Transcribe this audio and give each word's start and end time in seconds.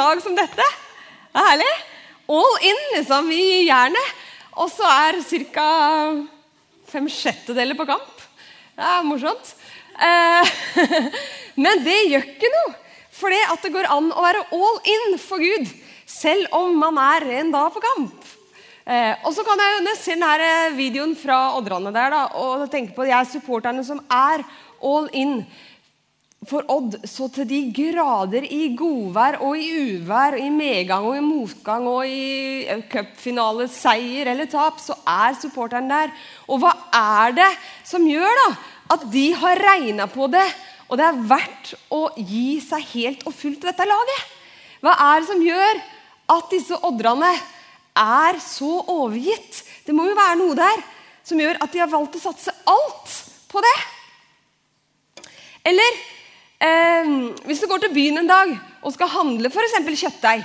dag 0.00 0.22
som 0.24 0.36
dette. 0.38 0.66
Det 1.30 1.40
er 1.40 1.48
herlig. 1.52 1.70
All 2.30 2.56
in, 2.66 2.82
liksom. 2.94 3.30
i 3.34 3.66
jernet. 3.68 4.18
Og 4.60 4.70
så 4.72 4.86
er 4.88 5.20
ca. 5.54 5.68
fem 6.90 7.06
sjettedeler 7.10 7.78
på 7.78 7.86
kamp. 7.88 8.24
Det 8.76 8.86
er 8.86 9.06
morsomt. 9.06 9.54
Eh, 10.00 10.52
men 11.62 11.84
det 11.84 11.98
gjør 12.10 12.26
ikke 12.32 12.52
noe. 12.56 12.74
For 13.20 13.32
det 13.32 13.40
at 13.52 13.64
det 13.64 13.74
går 13.74 13.88
an 13.92 14.10
å 14.16 14.24
være 14.24 14.46
all 14.56 14.78
in 14.88 15.16
for 15.20 15.42
Gud, 15.42 15.68
selv 16.08 16.54
om 16.56 16.76
man 16.80 16.96
er 17.02 17.26
en 17.42 17.50
dag 17.52 17.68
på 17.74 17.82
kamp. 17.84 18.30
Eh, 18.88 19.12
og 19.26 19.34
så 19.36 19.44
kan 19.44 19.60
jeg 19.60 19.98
se 20.00 20.16
denne 20.16 20.70
videoen 20.78 21.12
fra 21.18 21.50
Oddrande 21.58 21.92
der 21.94 22.14
da, 22.14 22.22
og 22.40 22.64
tenke 22.72 22.96
på 22.96 23.04
de 23.04 23.12
er 23.14 23.28
supporterne 23.28 23.84
som 23.86 24.00
er 24.08 24.42
all 24.80 25.10
in 25.12 25.42
for 26.48 26.64
Odd 26.72 26.94
så 27.04 27.26
til 27.28 27.44
de 27.44 27.58
grader 27.76 28.46
i 28.48 28.70
godvær 28.76 29.36
og 29.44 29.58
i 29.60 29.68
uvær, 29.76 30.38
i 30.40 30.48
medgang 30.48 31.04
og 31.04 31.18
i 31.18 31.24
motgang 31.24 31.88
og 31.88 32.08
i 32.08 32.80
cupfinale, 32.88 33.66
seier 33.68 34.30
eller 34.32 34.48
tap, 34.48 34.78
så 34.80 34.96
er 35.04 35.36
supporteren 35.36 35.90
der. 35.90 36.14
Og 36.48 36.62
hva 36.62 36.72
er 36.96 37.34
det 37.36 37.50
som 37.84 38.06
gjør 38.08 38.40
da 38.40 38.48
at 38.96 39.04
de 39.12 39.26
har 39.36 39.60
regna 39.60 40.08
på 40.10 40.30
det, 40.32 40.46
og 40.88 40.98
det 40.98 41.06
er 41.06 41.18
verdt 41.30 41.74
å 41.92 42.00
gi 42.16 42.56
seg 42.64 42.88
helt 42.94 43.26
og 43.28 43.36
fullt 43.36 43.60
til 43.60 43.70
dette 43.70 43.86
laget? 43.86 44.30
Hva 44.80 44.94
er 45.10 45.20
det 45.20 45.28
som 45.28 45.42
gjør 45.44 45.82
at 46.36 46.54
disse 46.54 46.78
odderne 46.88 47.34
er 48.00 48.40
så 48.40 48.78
overgitt? 48.88 49.60
Det 49.84 49.92
må 49.94 50.08
jo 50.08 50.16
være 50.16 50.40
noe 50.40 50.56
der 50.56 50.80
som 51.20 51.38
gjør 51.38 51.60
at 51.60 51.76
de 51.76 51.82
har 51.84 51.92
valgt 51.92 52.16
å 52.16 52.22
satse 52.22 52.56
alt 52.64 53.12
på 53.52 53.60
det. 53.60 53.76
Eller 55.68 56.00
Eh, 56.60 57.12
hvis 57.48 57.62
du 57.62 57.68
går 57.70 57.80
til 57.86 57.94
byen 57.94 58.20
en 58.20 58.28
dag 58.28 58.50
og 58.84 58.92
skal 58.92 59.08
handle 59.08 59.48
f.eks. 59.48 59.78
kjøttdeig, 60.02 60.42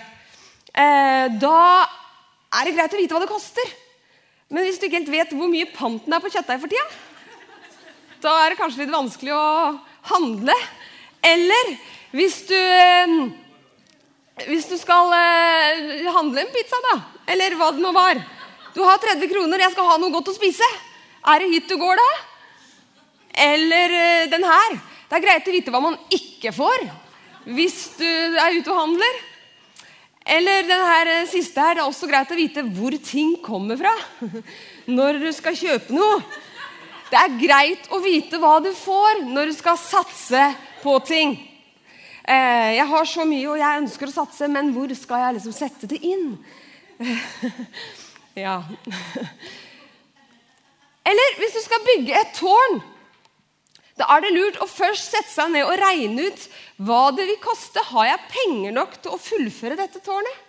eh, 0.71 1.25
da 1.41 1.57
er 2.55 2.67
det 2.67 2.75
greit 2.77 2.95
å 2.95 3.01
vite 3.01 3.17
hva 3.17 3.23
det 3.25 3.31
koster. 3.31 3.73
Men 4.47 4.63
hvis 4.63 4.79
du 4.79 4.85
ikke 4.87 5.01
helt 5.01 5.11
vet 5.11 5.33
hvor 5.35 5.51
mye 5.51 5.67
panten 5.75 6.15
er 6.15 6.23
på 6.23 6.31
kjøttdeig 6.31 6.61
for 6.61 6.71
tida, 6.71 6.85
da 8.23 8.37
er 8.41 8.53
det 8.53 8.59
kanskje 8.61 8.85
litt 8.85 8.93
vanskelig 8.95 9.35
å 9.35 9.49
handle. 10.13 10.55
Eller 11.25 11.75
hvis 12.15 12.43
du 12.47 12.55
eh, 12.55 13.17
Hvis 14.45 14.67
du 14.67 14.75
skal 14.79 15.11
eh, 15.15 16.07
handle 16.11 16.41
en 16.43 16.55
pizza, 16.55 16.79
da, 16.91 16.95
eller 17.33 17.55
hva 17.55 17.69
det 17.71 17.79
nå 17.83 17.91
var 17.95 18.19
Du 18.75 18.81
har 18.83 18.99
30 18.99 19.31
kroner, 19.31 19.63
jeg 19.63 19.71
skal 19.71 19.87
ha 19.87 19.95
noe 19.99 20.11
godt 20.11 20.31
å 20.31 20.35
spise. 20.35 20.67
Er 21.25 21.39
det 21.39 21.51
hit 21.53 21.69
du 21.71 21.77
går, 21.79 21.99
da? 21.99 22.09
Eller 23.51 23.95
eh, 23.99 24.27
den 24.31 24.43
her. 24.47 24.75
Det 25.05 25.17
er 25.17 25.25
greit 25.25 25.47
å 25.47 25.53
vite 25.53 25.73
hva 25.73 25.83
man 25.83 25.97
ikke 26.13 26.53
får 26.55 26.85
hvis 27.45 27.79
du 27.99 28.09
er 28.41 28.55
ute 28.57 28.71
og 28.73 28.79
handler. 28.79 29.17
Eller 30.25 30.63
den 30.65 31.11
eh, 31.11 31.27
siste 31.29 31.61
her, 31.61 31.75
Det 31.77 31.83
er 31.83 31.87
også 31.87 32.09
greit 32.09 32.31
å 32.33 32.37
vite 32.39 32.63
hvor 32.73 32.95
ting 33.05 33.35
kommer 33.45 33.77
fra 33.77 33.93
når 34.97 35.19
du 35.21 35.29
skal 35.37 35.57
kjøpe 35.57 35.93
noe. 35.93 36.23
Det 37.11 37.19
er 37.19 37.35
greit 37.37 37.85
å 37.93 37.99
vite 38.01 38.39
hva 38.41 38.57
du 38.65 38.71
får 38.73 39.21
når 39.29 39.51
du 39.51 39.53
skal 39.53 39.77
satse 39.77 40.47
på 40.81 40.97
ting. 41.05 41.37
Eh, 42.25 42.71
jeg 42.79 42.87
har 42.89 43.05
så 43.05 43.27
mye, 43.29 43.45
og 43.51 43.61
jeg 43.61 43.83
ønsker 43.83 44.09
å 44.09 44.15
satse, 44.15 44.49
men 44.49 44.73
hvor 44.73 44.89
skal 44.97 45.27
jeg 45.27 45.37
liksom 45.37 45.53
sette 45.53 45.89
det 45.91 46.01
inn? 46.01 46.33
ja. 48.45 48.57
Eller 51.05 51.37
hvis 51.37 51.53
du 51.53 51.61
skal 51.61 51.85
bygge 51.85 52.17
et 52.17 52.33
tårn 52.39 52.81
da 53.95 54.07
er 54.11 54.25
det 54.25 54.33
lurt 54.35 54.57
å 54.59 54.67
først 54.67 55.13
sette 55.13 55.31
seg 55.31 55.53
ned 55.53 55.63
og 55.63 55.79
regne 55.79 56.27
ut 56.27 56.41
hva 56.83 57.03
det 57.15 57.25
vil 57.29 57.39
koste. 57.43 57.79
Har 57.93 58.09
jeg 58.09 58.29
penger 58.33 58.75
nok 58.75 58.97
til 58.99 59.15
å 59.15 59.21
fullføre 59.21 59.77
dette 59.79 60.01
tårnet? 60.03 60.41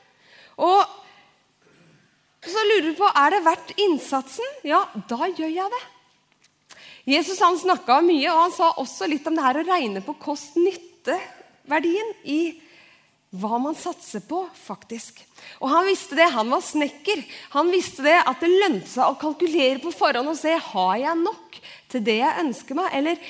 Og 0.56 0.80
så 2.46 2.64
lurer 2.70 2.90
du 2.90 2.96
på 2.98 3.06
er 3.10 3.30
det 3.34 3.44
verdt 3.46 3.70
innsatsen. 3.82 4.48
Ja, 4.66 4.80
da 5.10 5.30
gjør 5.30 5.52
jeg 5.52 5.72
det. 5.76 5.84
Jesus 7.06 7.38
han 7.42 7.58
snakka 7.58 8.00
mye, 8.02 8.26
og 8.32 8.40
han 8.40 8.54
sa 8.54 8.72
også 8.82 9.06
litt 9.10 9.26
om 9.30 9.36
det 9.38 9.44
her 9.46 9.60
å 9.60 9.66
regne 9.66 10.00
på 10.02 10.18
kost-nytte-verdien 10.24 12.08
i 12.26 12.40
hva 13.36 13.58
man 13.60 13.74
satser 13.78 14.22
på, 14.26 14.48
faktisk. 14.54 15.20
Og 15.60 15.68
Han 15.70 15.86
visste 15.86 16.16
det. 16.18 16.28
Han 16.32 16.50
var 16.50 16.62
snekker. 16.64 17.22
Han 17.54 17.70
visste 17.74 18.02
det 18.06 18.16
at 18.22 18.40
det 18.42 18.50
lønte 18.50 18.88
seg 18.90 19.04
å 19.06 19.18
kalkulere 19.20 19.78
på 19.82 19.92
forhånd 19.94 20.30
og 20.30 20.38
se 20.38 20.54
har 20.70 20.96
jeg 21.02 21.22
nok 21.22 21.58
til 21.92 22.02
det 22.06 22.18
jeg 22.20 22.42
ønsker 22.44 22.78
meg, 22.78 22.90
eller 22.96 23.20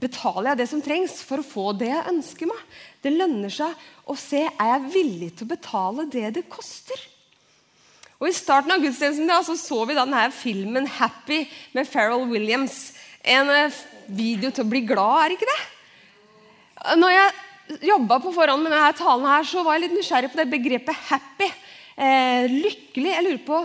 betaler 0.00 0.52
jeg 0.52 0.60
det 0.60 0.68
som 0.70 0.82
trengs 0.84 1.18
for 1.26 1.42
å 1.42 1.46
få 1.46 1.66
det 1.76 1.90
jeg 1.90 2.08
ønsker 2.12 2.48
meg. 2.48 2.62
Det 3.02 3.12
lønner 3.12 3.52
seg 3.52 3.86
å 4.08 4.16
se 4.18 4.44
er 4.46 4.72
jeg 4.72 4.92
villig 4.94 5.32
til 5.36 5.48
å 5.48 5.52
betale 5.52 6.06
det 6.12 6.30
det 6.38 6.46
koster. 6.50 6.98
Og 8.16 8.30
I 8.30 8.36
starten 8.36 8.72
av 8.72 8.80
gudstjenesten 8.80 9.28
da, 9.28 9.42
så, 9.44 9.56
så 9.60 9.82
vi 9.84 9.96
da 9.96 10.06
denne 10.06 10.28
filmen 10.32 10.86
'Happy' 10.88 11.44
med 11.76 11.88
Farrell 11.88 12.24
Williams. 12.30 12.94
En 13.20 13.50
eh, 13.52 13.80
video 14.06 14.50
til 14.50 14.64
å 14.64 14.70
bli 14.70 14.80
glad, 14.88 15.18
er 15.24 15.34
ikke 15.34 15.50
det? 15.50 15.62
Når 16.96 17.12
jeg 17.12 17.90
jobba 17.90 18.20
på 18.22 18.32
forhånd 18.32 18.62
med 18.62 18.72
denne 18.72 18.94
talen, 18.96 19.26
her, 19.28 19.44
så 19.44 19.64
var 19.66 19.76
jeg 19.76 19.84
litt 19.84 19.98
nysgjerrig 19.98 20.30
på 20.32 20.40
det 20.40 20.48
begrepet 20.54 21.04
'happy'. 21.10 21.52
Eh, 21.96 22.48
lykkelig. 22.48 23.12
Jeg 23.12 23.26
lurer 23.26 23.44
på 23.44 23.60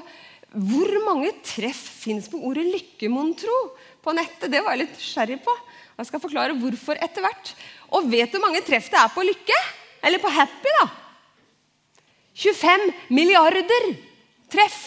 hvor 0.52 0.92
mange 1.06 1.32
treff 1.48 1.80
fins 2.04 2.28
på 2.28 2.42
ordet 2.44 2.68
lykke, 2.68 3.08
mon 3.08 3.32
tro? 3.40 3.58
På 4.02 4.14
nettet. 4.18 4.50
Det 4.52 4.62
var 4.64 4.76
jeg 4.76 4.86
litt 4.86 4.98
nysgjerrig 4.98 5.40
på. 5.46 5.56
Jeg 6.00 6.10
skal 6.10 6.24
forklare 6.24 6.58
hvorfor 6.58 6.98
etter 6.98 7.26
hvert. 7.26 7.54
Og 7.94 8.08
vet 8.10 8.32
du 8.32 8.40
hvor 8.40 8.48
mange 8.48 8.64
treff 8.66 8.90
det 8.90 9.00
er 9.00 9.14
på 9.14 9.26
lykke? 9.26 9.60
Eller 10.02 10.22
på 10.22 10.32
happy, 10.34 10.72
da? 10.80 10.88
25 12.42 12.88
milliarder 13.14 13.92
treff 14.50 14.80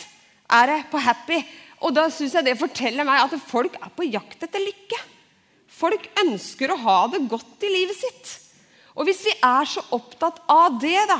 er 0.51 0.73
det 0.73 0.79
på 0.91 1.03
happy. 1.03 1.39
Og 1.85 1.93
da 1.95 2.09
syns 2.13 2.35
jeg 2.35 2.47
det 2.47 2.57
forteller 2.59 3.07
meg 3.07 3.23
at 3.23 3.37
folk 3.47 3.77
er 3.79 3.93
på 3.95 4.09
jakt 4.09 4.43
etter 4.47 4.63
lykke. 4.63 5.01
Folk 5.75 6.07
ønsker 6.23 6.71
å 6.71 6.81
ha 6.85 6.99
det 7.13 7.25
godt 7.31 7.67
i 7.67 7.73
livet 7.73 7.99
sitt. 7.99 8.35
Og 8.95 9.09
hvis 9.09 9.25
vi 9.27 9.35
er 9.43 9.67
så 9.69 9.83
opptatt 9.95 10.39
av 10.51 10.79
det, 10.83 10.99
da, 11.11 11.19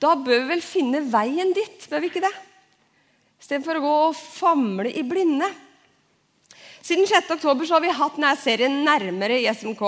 da 0.00 0.14
bør 0.16 0.40
vi 0.40 0.54
vel 0.54 0.64
finne 0.64 1.02
veien 1.12 1.52
dit, 1.54 1.88
bør 1.90 2.02
vi 2.02 2.08
ikke 2.10 2.24
det? 2.24 2.32
Istedenfor 3.42 3.78
å 3.78 3.84
gå 3.84 3.92
og 4.08 4.16
famle 4.16 4.92
i 4.92 5.04
blinde. 5.06 5.48
Siden 6.82 7.06
6. 7.06 7.30
oktober 7.30 7.68
har 7.70 7.80
vi 7.80 7.92
hatt 7.94 8.16
denne 8.18 8.32
serien 8.34 8.80
Nærmere 8.82 9.36
i 9.38 9.46
SMK. 9.46 9.82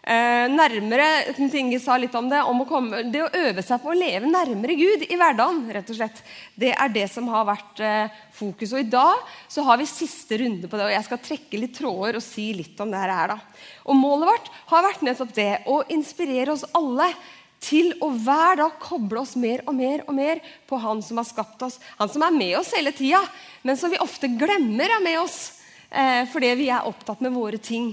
Eh, 0.00 0.46
nærmere, 0.48 1.34
Inge 1.36 1.76
sa 1.84 1.98
litt 2.00 2.14
om 2.16 2.30
det, 2.30 2.38
om 2.48 2.62
å 2.62 2.64
komme, 2.64 3.02
det 3.12 3.20
å 3.20 3.28
øve 3.42 3.60
seg 3.60 3.82
på 3.82 3.90
å 3.92 3.96
leve 3.98 4.24
nærmere 4.24 4.72
Gud 4.78 5.04
i 5.04 5.18
hverdagen. 5.20 5.66
rett 5.68 5.92
og 5.92 5.98
slett. 5.98 6.22
Det 6.56 6.70
er 6.72 6.94
det 6.94 7.04
som 7.12 7.28
har 7.28 7.44
vært 7.44 7.82
eh, 7.84 8.16
fokus. 8.32 8.72
Og 8.72 8.80
I 8.80 8.88
dag 8.88 9.20
så 9.52 9.66
har 9.68 9.76
vi 9.76 9.90
siste 9.90 10.40
runde 10.40 10.64
på 10.64 10.80
det, 10.80 10.88
og 10.88 10.94
jeg 10.96 11.08
skal 11.10 11.22
trekke 11.28 11.60
litt 11.60 11.76
tråder 11.76 12.16
og 12.16 12.24
si 12.24 12.48
litt 12.56 12.80
om 12.80 12.88
det 12.88 13.04
her. 13.04 13.34
da. 13.34 13.38
Og 13.84 14.00
Målet 14.00 14.32
vårt 14.32 14.50
har 14.72 14.88
vært 14.88 15.04
nettopp 15.04 15.36
det, 15.36 15.50
å 15.68 15.82
inspirere 15.92 16.56
oss 16.56 16.64
alle 16.72 17.12
til 17.60 17.92
å 18.00 18.08
hver 18.16 18.64
dag 18.64 18.80
koble 18.80 19.20
oss 19.20 19.36
mer 19.36 19.60
og 19.68 19.76
mer 19.76 20.08
og 20.08 20.16
mer 20.16 20.40
på 20.64 20.80
Han 20.80 21.04
som 21.04 21.20
har 21.20 21.28
skapt 21.28 21.68
oss. 21.68 21.76
Han 22.00 22.08
som 22.08 22.24
er 22.24 22.32
med 22.32 22.56
oss 22.64 22.72
hele 22.72 22.96
tida, 22.96 23.20
men 23.60 23.76
som 23.76 23.92
vi 23.92 24.00
ofte 24.00 24.32
glemmer 24.40 24.88
er 24.88 25.04
med 25.04 25.20
oss 25.20 25.59
eh, 25.90 26.22
fordi 26.30 26.54
vi 26.58 26.70
er 26.72 26.86
opptatt 26.88 27.20
med 27.24 27.34
våre 27.34 27.58
ting. 27.62 27.92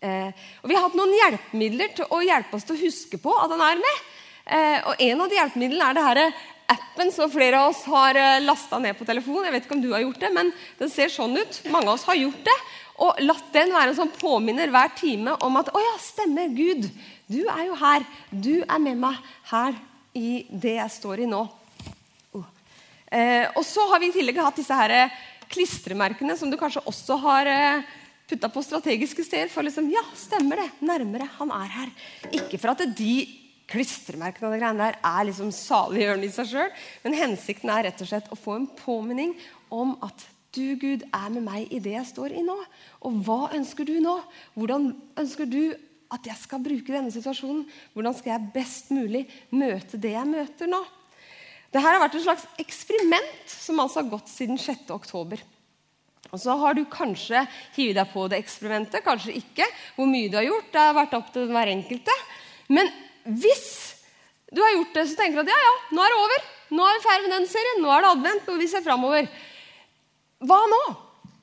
Eh, 0.00 0.30
og 0.62 0.70
Vi 0.70 0.76
har 0.76 0.86
hatt 0.86 0.96
noen 0.96 1.12
hjelpemidler 1.18 1.92
til 1.96 2.08
å 2.08 2.22
hjelpe 2.24 2.56
oss 2.56 2.64
til 2.68 2.78
å 2.78 2.84
huske 2.84 3.20
på 3.20 3.34
at 3.36 3.52
han 3.52 3.66
er 3.66 3.82
med. 3.82 4.08
Eh, 4.46 4.78
og 4.88 5.04
En 5.10 5.20
av 5.20 5.28
de 5.28 5.38
hjelpemidlene 5.38 5.90
er 5.90 5.98
det 5.98 6.06
her 6.08 6.22
appen 6.70 7.12
som 7.12 7.30
flere 7.30 7.58
av 7.58 7.72
oss 7.72 7.82
har 7.90 8.14
lasta 8.40 8.78
ned 8.78 8.96
på 8.96 9.04
telefonen. 9.04 9.48
Jeg 9.48 9.56
vet 9.56 9.64
ikke 9.66 9.74
om 9.74 9.82
du 9.82 9.92
har 9.92 10.04
gjort 10.04 10.20
det, 10.22 10.30
men 10.32 10.52
den 10.78 10.92
ser 10.92 11.10
sånn 11.10 11.34
ut. 11.34 11.62
Mange 11.66 11.90
av 11.90 11.98
oss 11.98 12.06
har 12.06 12.18
gjort 12.18 12.44
det. 12.46 12.58
Og 13.00 13.20
latt 13.24 13.48
den 13.54 13.72
være 13.72 13.90
en 13.90 13.96
sånn 13.96 14.12
påminner 14.20 14.70
hver 14.70 14.92
time 14.98 15.34
om 15.44 15.56
at 15.58 15.70
å 15.72 15.80
ja, 15.80 15.94
stemmer, 16.02 16.50
Gud, 16.52 16.86
du 17.30 17.40
er 17.46 17.64
jo 17.70 17.78
her. 17.80 18.04
Du 18.30 18.60
er 18.60 18.82
med 18.82 19.00
meg 19.00 19.16
her 19.50 19.76
i 20.16 20.44
det 20.50 20.76
jeg 20.76 20.92
står 20.98 21.24
i 21.24 21.28
nå. 21.30 21.40
Uh. 22.34 22.44
Eh, 23.06 23.46
og 23.54 23.64
så 23.66 23.86
har 23.90 24.02
vi 24.02 24.10
i 24.10 24.14
tillegg 24.14 24.40
hatt 24.42 24.58
disse 24.60 24.76
her 24.76 24.94
klistremerkene 25.50 26.36
som 26.38 26.50
du 26.50 26.58
kanskje 26.60 26.84
også 26.88 27.18
har 27.24 27.50
eh, 27.50 27.90
putta 28.30 28.50
på 28.52 28.62
strategiske 28.64 29.24
steder. 29.26 29.50
For 29.52 29.66
liksom, 29.66 29.90
ja, 29.92 30.02
stemmer 30.18 30.62
det. 30.62 30.70
Nærmere. 30.86 31.28
Han 31.38 31.52
er 31.54 31.76
her. 31.76 31.94
Ikke 32.30 32.60
for 32.60 32.74
at 32.74 32.84
de 32.98 33.14
klistremerkene 33.70 34.48
og 34.48 34.54
de 34.54 34.60
greiene 34.62 34.88
der 34.88 34.98
er 35.06 35.26
liksom 35.28 35.52
saliggjørende 35.54 36.26
i 36.26 36.34
seg 36.34 36.48
sjøl, 36.50 36.72
men 37.04 37.14
hensikten 37.18 37.70
er 37.70 37.86
rett 37.86 38.02
og 38.02 38.10
slett 38.10 38.30
å 38.32 38.38
få 38.38 38.56
en 38.58 38.68
påminning 38.80 39.36
om 39.70 39.94
at 40.02 40.26
du, 40.50 40.74
Gud, 40.74 41.04
er 41.14 41.28
med 41.30 41.44
meg 41.46 41.70
i 41.70 41.78
det 41.82 41.94
jeg 41.94 42.08
står 42.08 42.34
i 42.34 42.42
nå. 42.42 42.56
Og 43.06 43.20
hva 43.26 43.52
ønsker 43.54 43.86
du 43.86 44.00
nå? 44.02 44.16
Hvordan 44.58 44.88
ønsker 45.22 45.46
du 45.46 45.62
at 46.10 46.26
jeg 46.26 46.38
skal 46.40 46.62
bruke 46.64 46.90
denne 46.90 47.12
situasjonen? 47.14 47.62
Hvordan 47.94 48.16
skal 48.18 48.34
jeg 48.34 48.50
best 48.56 48.90
mulig 48.90 49.28
møte 49.54 50.00
det 50.02 50.16
jeg 50.16 50.26
møter 50.26 50.72
nå? 50.72 50.82
Dette 51.70 51.86
har 51.86 52.00
vært 52.02 52.16
et 52.18 52.24
slags 52.24 52.46
eksperiment 52.58 53.50
som 53.52 53.78
altså 53.82 54.02
har 54.02 54.10
gått 54.10 54.30
siden 54.30 54.58
6. 54.58 54.88
oktober. 54.90 55.42
Og 56.30 56.38
så 56.42 56.54
har 56.58 56.74
du 56.74 56.82
kanskje 56.90 57.44
hivet 57.76 57.98
deg 57.98 58.10
på 58.12 58.26
det 58.30 58.40
eksperimentet, 58.42 59.04
kanskje 59.06 59.36
ikke. 59.38 59.66
Hvor 59.96 60.10
mye 60.10 60.30
du 60.30 60.36
har 60.38 60.46
gjort, 60.46 60.72
det 60.74 60.82
har 60.82 60.96
vært 60.98 61.14
opp 61.18 61.30
til 61.34 61.46
hver 61.50 61.70
enkelte. 61.70 62.16
Men 62.70 62.90
hvis 63.38 63.68
du 64.50 64.62
har 64.62 64.74
gjort 64.74 64.98
det, 64.98 65.06
så 65.10 65.18
tenker 65.18 65.40
du 65.40 65.44
at 65.46 65.52
ja, 65.54 65.60
ja, 65.66 65.76
nå 65.94 66.02
er 66.02 66.12
det 66.12 66.20
over. 66.24 66.48
Nå 66.74 66.86
er 66.86 66.98
vi 66.98 67.04
ferdig 67.06 67.26
med 67.26 67.36
den 67.36 67.48
serien. 67.50 67.82
Nå 67.82 67.94
er 67.94 68.04
det 68.04 68.12
advent, 68.16 68.50
og 68.50 68.60
vi 68.62 68.68
ser 68.70 68.84
framover. 68.86 69.30
Hva 70.46 70.60
nå? 70.74 70.82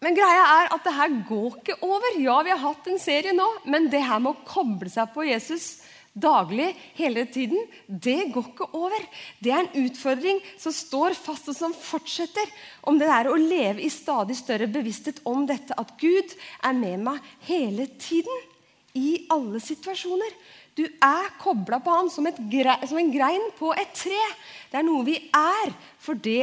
Men 0.03 0.15
greia 0.17 0.43
er 0.59 0.71
at 0.75 0.83
det 0.85 0.93
her 0.93 1.15
går 1.27 1.59
ikke 1.61 1.77
over. 1.87 2.19
Ja, 2.21 2.37
vi 2.45 2.53
har 2.53 2.61
hatt 2.61 2.87
en 2.91 2.99
serie 3.01 3.33
nå, 3.35 3.47
men 3.65 3.87
det 3.91 4.03
her 4.05 4.21
med 4.23 4.35
å 4.35 4.47
koble 4.47 4.91
seg 4.91 5.09
på 5.15 5.25
Jesus 5.27 5.77
daglig 6.21 6.71
hele 6.97 7.25
tiden, 7.31 7.59
det 7.87 8.31
går 8.33 8.51
ikke 8.51 8.67
over. 8.77 9.05
Det 9.43 9.53
er 9.53 9.63
en 9.63 9.85
utfordring 9.85 10.41
som 10.59 10.75
står 10.75 11.17
fast, 11.17 11.49
og 11.51 11.57
som 11.57 11.75
fortsetter. 11.75 12.49
Om 12.87 12.99
det 12.99 13.09
er 13.13 13.29
å 13.29 13.39
leve 13.39 13.83
i 13.85 13.91
stadig 13.93 14.37
større 14.39 14.69
bevissthet 14.71 15.23
om 15.29 15.45
dette, 15.49 15.75
at 15.77 15.95
Gud 16.01 16.35
er 16.65 16.77
med 16.77 17.03
meg 17.07 17.33
hele 17.49 17.89
tiden. 18.01 18.45
I 18.97 19.27
alle 19.29 19.59
situasjoner. 19.61 20.31
Du 20.77 20.83
er 20.85 21.27
kobla 21.41 21.77
på 21.81 21.93
han 21.93 22.09
som, 22.09 22.25
som, 22.29 22.97
en 22.97 23.11
grein 23.13 23.43
på 23.57 23.69
et 23.77 23.93
tre. 23.97 24.23
Det 24.71 24.79
er 24.79 24.85
noe 24.85 25.05
vi 25.05 25.19
er 25.33 25.73
fordi 26.01 26.39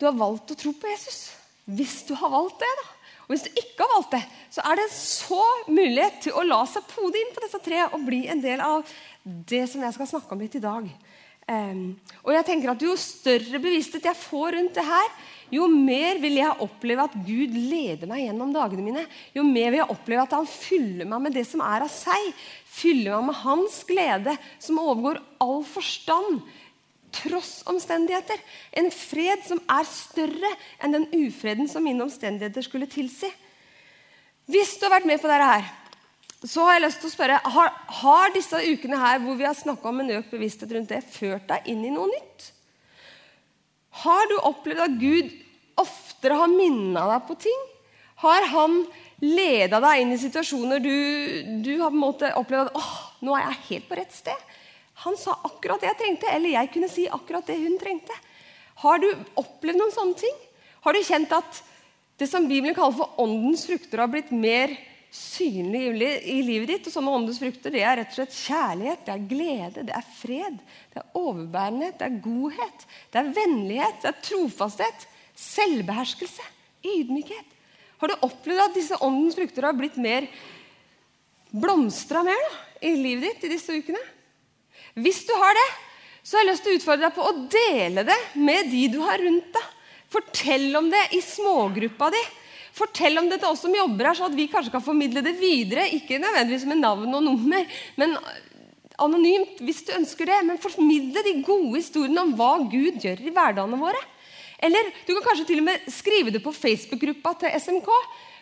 du 0.00 0.06
har 0.08 0.16
valgt 0.16 0.52
å 0.52 0.58
tro 0.60 0.72
på 0.76 0.88
Jesus. 0.88 1.30
Hvis 1.68 2.02
du 2.08 2.14
har 2.16 2.32
valgt 2.32 2.60
det, 2.60 2.70
da. 2.80 2.86
Og 3.30 3.36
hvis 3.36 3.46
du 3.46 3.60
ikke 3.62 3.84
har 3.86 3.92
valgt 3.92 4.16
det, 4.16 4.24
så 4.50 4.62
er 4.66 4.80
det 4.80 4.88
så 4.90 5.42
mulighet 5.70 6.16
til 6.24 6.34
å 6.34 6.42
la 6.42 6.64
seg 6.66 6.82
pode 6.90 7.14
inn 7.14 7.30
på 7.30 7.44
disse 7.44 7.60
tre 7.62 7.84
og 7.86 8.02
bli 8.02 8.24
en 8.26 8.42
del 8.42 8.58
av 8.58 8.82
det 9.22 9.68
som 9.70 9.84
jeg 9.86 9.94
skal 9.94 10.08
snakke 10.10 10.34
om 10.34 10.42
litt 10.42 10.56
i 10.58 10.62
dag. 10.64 10.88
Um, 11.46 11.84
og 12.24 12.32
jeg 12.34 12.46
tenker 12.46 12.72
at 12.72 12.82
Jo 12.82 12.96
større 12.98 13.58
bevissthet 13.62 14.04
jeg 14.06 14.18
får 14.18 14.56
rundt 14.56 14.74
det 14.74 14.84
her, 14.86 15.14
jo 15.54 15.68
mer 15.70 16.18
vil 16.22 16.40
jeg 16.40 16.58
oppleve 16.66 17.06
at 17.06 17.14
Gud 17.26 17.54
leder 17.54 18.10
meg 18.10 18.24
gjennom 18.24 18.50
dagene 18.54 18.86
mine. 18.86 19.06
Jo 19.34 19.46
mer 19.46 19.70
vil 19.70 19.80
jeg 19.80 19.94
oppleve 19.94 20.26
at 20.26 20.34
han 20.34 20.50
fyller 20.50 21.06
meg 21.10 21.22
med 21.22 21.38
det 21.38 21.46
som 21.46 21.62
er 21.66 21.86
av 21.86 21.90
seg. 21.90 22.32
Fyller 22.70 23.14
meg 23.14 23.30
med 23.30 23.40
hans 23.44 23.80
glede, 23.86 24.34
som 24.62 24.82
overgår 24.82 25.22
all 25.42 25.62
forstand. 25.66 26.42
Tross 27.14 27.60
omstendigheter. 27.70 28.38
En 28.78 28.90
fred 28.94 29.42
som 29.46 29.60
er 29.70 29.88
større 29.88 30.50
enn 30.80 30.94
den 30.94 31.08
ufreden 31.26 31.68
som 31.70 31.84
mine 31.84 32.04
omstendigheter 32.06 32.64
skulle 32.66 32.90
tilsi. 32.90 33.30
Hvis 34.50 34.76
du 34.78 34.86
har 34.86 34.96
vært 34.98 35.08
med 35.10 35.20
på 35.22 35.30
dette 35.30 35.48
her, 35.50 35.68
så 36.40 36.64
har 36.64 36.78
jeg 36.78 36.86
lyst 36.86 37.02
til 37.02 37.10
å 37.10 37.12
spørre 37.12 37.40
har, 37.52 37.74
har 38.00 38.32
disse 38.32 38.62
ukene 38.72 38.98
her 39.00 39.18
hvor 39.20 39.36
vi 39.36 39.44
har 39.44 39.58
snakka 39.58 39.90
om 39.90 40.00
en 40.00 40.14
økt 40.16 40.32
bevissthet 40.32 40.72
rundt 40.72 40.92
det, 40.92 41.02
ført 41.12 41.44
deg 41.50 41.68
inn 41.68 41.84
i 41.84 41.92
noe 41.92 42.08
nytt? 42.08 42.46
Har 44.04 44.24
du 44.30 44.38
opplevd 44.48 44.86
at 44.86 44.96
Gud 45.00 45.34
oftere 45.80 46.38
har 46.40 46.52
minna 46.52 47.04
deg 47.12 47.26
på 47.28 47.36
ting? 47.44 47.66
Har 48.24 48.46
han 48.52 48.80
leda 49.20 49.80
deg 49.84 50.02
inn 50.02 50.14
i 50.14 50.20
situasjoner 50.20 50.80
du, 50.80 50.94
du 51.64 51.74
har 51.80 51.92
på 51.92 51.98
en 51.98 52.04
måte 52.06 52.32
opplevd 52.40 52.70
at 52.70 52.80
åh, 52.80 52.96
nå 53.26 53.36
er 53.36 53.46
jeg 53.46 53.66
helt 53.68 53.90
på 53.90 54.00
rett 54.00 54.16
sted? 54.16 54.48
Han 55.04 55.16
sa 55.16 55.38
akkurat 55.48 55.80
det 55.80 55.88
jeg 55.90 56.00
trengte, 56.02 56.28
eller 56.28 56.56
jeg 56.56 56.70
kunne 56.74 56.90
si 56.92 57.06
akkurat 57.08 57.46
det 57.48 57.56
hun 57.62 57.78
trengte. 57.80 58.16
Har 58.82 59.00
du 59.00 59.08
opplevd 59.40 59.78
noen 59.80 59.94
sånne 59.94 60.18
ting? 60.20 60.36
Har 60.84 60.96
du 60.96 61.04
kjent 61.04 61.32
at 61.36 61.60
det 62.20 62.28
som 62.28 62.46
Bibelen 62.48 62.76
kaller 62.76 62.98
for 62.98 63.20
åndens 63.22 63.66
frukter, 63.68 64.00
har 64.02 64.10
blitt 64.12 64.32
mer 64.32 64.74
synlig 65.12 65.82
i 66.28 66.36
livet 66.44 66.68
ditt? 66.68 66.88
Og 66.88 66.94
sånne 66.94 67.14
åndens 67.16 67.40
frukter 67.40 67.72
det 67.72 67.84
er 67.84 67.96
rett 68.00 68.12
og 68.12 68.18
slett 68.20 68.36
kjærlighet, 68.36 69.06
det 69.06 69.14
er 69.14 69.26
glede, 69.32 69.86
det 69.88 69.96
er 69.96 70.12
fred, 70.18 70.60
det 70.92 71.02
er 71.02 71.18
overbærenhet, 71.20 71.96
det 72.00 72.08
er 72.08 72.20
godhet, 72.24 72.86
det 73.12 73.22
er 73.22 73.34
vennlighet, 73.40 73.98
det 74.04 74.12
er 74.12 74.22
trofasthet, 74.28 75.08
selvbeherskelse, 75.40 76.46
ydmykhet. 76.84 77.58
Har 78.00 78.12
du 78.12 78.24
opplevd 78.28 78.64
at 78.68 78.76
disse 78.76 78.96
åndens 79.04 79.36
frukter 79.36 79.64
har 79.68 79.76
blitt 79.76 79.96
mer 80.00 80.28
blomstra 81.50 82.22
mer 82.24 82.40
da, 82.46 82.56
i 82.88 82.94
livet 82.96 83.26
ditt 83.26 83.48
i 83.48 83.54
disse 83.56 83.74
ukene? 83.76 84.00
Hvis 85.00 85.22
du 85.28 85.32
har 85.38 85.56
det, 85.56 85.68
så 86.22 86.36
har 86.36 86.44
jeg 86.44 86.50
lyst 86.52 86.66
til 86.66 86.74
å 86.74 86.78
utfordre 86.80 87.06
deg 87.06 87.16
på 87.16 87.26
å 87.26 87.36
dele 87.52 88.04
det 88.06 88.18
med 88.38 88.68
de 88.72 88.82
du 88.92 89.00
har 89.04 89.22
rundt 89.22 89.48
deg. 89.56 89.72
Fortell 90.10 90.68
om 90.78 90.90
det 90.90 91.00
i 91.16 91.20
smågruppa 91.22 92.10
di. 92.12 92.20
Fortell 92.76 93.18
om 93.20 93.28
det 93.30 93.40
til 93.40 93.50
oss 93.50 93.64
som 93.64 93.74
jobber 93.74 94.10
her, 94.10 94.18
så 94.18 94.28
at 94.28 94.36
vi 94.36 94.48
kanskje 94.50 94.72
kan 94.74 94.84
formidle 94.84 95.22
det 95.24 95.36
videre. 95.38 95.88
Ikke 95.96 96.20
nødvendigvis 96.22 96.66
med 96.70 96.82
navn 96.82 97.18
og 97.18 97.24
nummer, 97.24 97.76
men 98.00 98.16
anonymt 99.00 99.62
hvis 99.64 99.82
du 99.86 99.94
ønsker 99.96 100.28
det. 100.28 100.38
Men 100.46 100.60
formidle 100.62 101.24
de 101.26 101.36
gode 101.46 101.76
historiene 101.78 102.24
om 102.24 102.34
hva 102.38 102.52
Gud 102.70 103.00
gjør 103.02 103.22
i 103.22 103.34
hverdagene 103.34 103.80
våre. 103.80 104.00
Eller 104.60 104.90
du 105.06 105.14
kan 105.14 105.24
kanskje 105.30 105.46
til 105.48 105.62
og 105.62 105.70
med 105.70 105.86
skrive 105.92 106.34
det 106.34 106.42
på 106.44 106.52
Facebook-gruppa 106.52 107.36
til 107.40 107.54
SMK. 107.56 107.88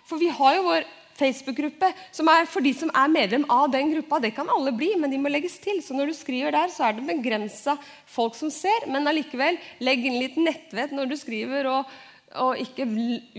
For 0.09 0.21
vi 0.21 0.33
har 0.35 0.57
jo 0.59 0.67
vår 0.67 0.89
Facebook-gruppe 1.19 1.91
som 2.15 2.29
er 2.31 2.47
for 2.51 2.65
de 2.65 2.73
som 2.77 2.91
er 2.95 3.11
medlem 3.13 3.47
av 3.51 3.69
den 3.73 3.91
gruppa. 3.95 4.21
Det 4.23 4.35
kan 4.37 4.51
alle 4.53 4.73
bli, 4.77 4.93
men 5.01 5.11
de 5.11 5.21
må 5.21 5.33
legges 5.33 5.59
til. 5.63 5.81
Så 5.85 5.97
når 5.97 6.13
du 6.13 6.19
skriver 6.19 6.55
der, 6.55 6.71
så 6.73 6.89
er 6.89 6.99
det 6.99 7.07
begrensa 7.09 7.77
folk 8.09 8.39
som 8.39 8.53
ser. 8.55 8.87
Men 8.91 9.09
allikevel, 9.11 9.59
legg 9.83 10.07
inn 10.07 10.21
litt 10.21 10.39
nettvett 10.41 10.95
når 10.95 11.11
du 11.11 11.17
skriver, 11.19 11.71
og, 11.73 11.97
og 12.39 12.63
ikke 12.63 12.87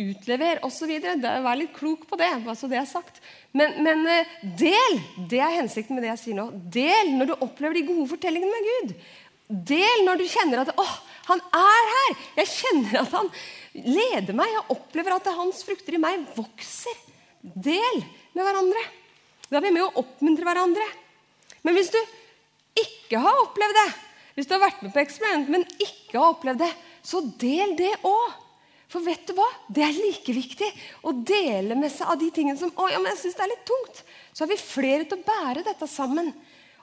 utlever 0.10 0.64
osv. 0.68 0.92
Vær 1.24 1.60
litt 1.60 1.76
klok 1.78 2.06
på 2.10 2.20
det. 2.20 2.32
altså 2.44 2.70
det 2.72 2.82
er 2.82 2.90
sagt. 2.90 3.22
Men, 3.56 3.80
men, 3.86 4.06
eh, 4.12 4.36
del! 4.60 5.00
Det 5.32 5.40
er 5.42 5.58
hensikten 5.62 5.98
med 5.98 6.06
det 6.06 6.14
jeg 6.14 6.24
sier 6.26 6.42
nå. 6.42 6.50
Del 6.74 7.16
når 7.16 7.32
du 7.32 7.38
opplever 7.40 7.80
de 7.80 7.88
gode 7.88 8.10
fortellingene 8.12 8.54
med 8.54 8.72
Gud. 8.74 8.98
Del 9.72 10.04
når 10.06 10.20
du 10.20 10.28
kjenner 10.30 10.62
at 10.62 10.76
åh, 10.78 10.98
han 11.30 11.42
er 11.58 11.94
her! 11.96 12.18
Jeg 12.42 12.52
kjenner 12.58 13.00
at 13.04 13.16
han 13.18 13.32
leder 13.74 14.36
meg. 14.38 14.52
Jeg 14.54 14.68
opplever 14.76 15.16
at 15.16 15.32
hans 15.38 15.64
frukter 15.66 15.98
i 15.98 16.02
meg 16.02 16.28
vokser. 16.36 17.09
Del 17.42 18.02
med 18.36 18.44
hverandre. 18.44 18.84
Da 19.50 19.58
er 19.58 19.66
vi 19.66 19.74
med 19.76 19.86
å 19.86 20.04
oppmuntre 20.04 20.48
hverandre. 20.48 20.86
Men 21.64 21.76
hvis 21.78 21.92
du 21.94 22.00
ikke 22.80 23.22
har 23.24 23.42
opplevd 23.46 23.80
det, 23.80 23.88
hvis 24.36 24.48
du 24.48 24.54
har 24.56 24.64
vært 24.68 24.84
med 24.86 24.94
på 24.96 25.02
eksperiment, 25.02 25.50
men 25.52 25.66
ikke 25.82 26.20
har 26.20 26.36
opplevd 26.36 26.62
det, 26.64 26.70
så 27.04 27.24
del 27.42 27.76
det 27.80 27.96
òg. 28.08 28.38
For 28.90 29.06
vet 29.06 29.28
du 29.30 29.36
hva? 29.38 29.46
Det 29.70 29.84
er 29.86 29.94
like 29.94 30.34
viktig 30.34 30.70
å 31.06 31.14
dele 31.14 31.76
med 31.78 31.92
seg 31.94 32.10
av 32.10 32.18
de 32.22 32.30
tingene 32.34 32.58
som 32.58 32.72
å, 32.74 32.88
ja, 32.90 32.98
men 33.02 33.12
jeg 33.14 33.22
synes 33.22 33.38
det 33.38 33.44
er 33.46 33.52
litt 33.52 33.68
tungt. 33.70 34.00
Så 34.34 34.44
har 34.44 34.50
vi 34.50 34.62
flere 34.62 35.06
til 35.06 35.20
å 35.20 35.28
bære 35.28 35.66
dette 35.68 35.90
sammen. 35.90 36.32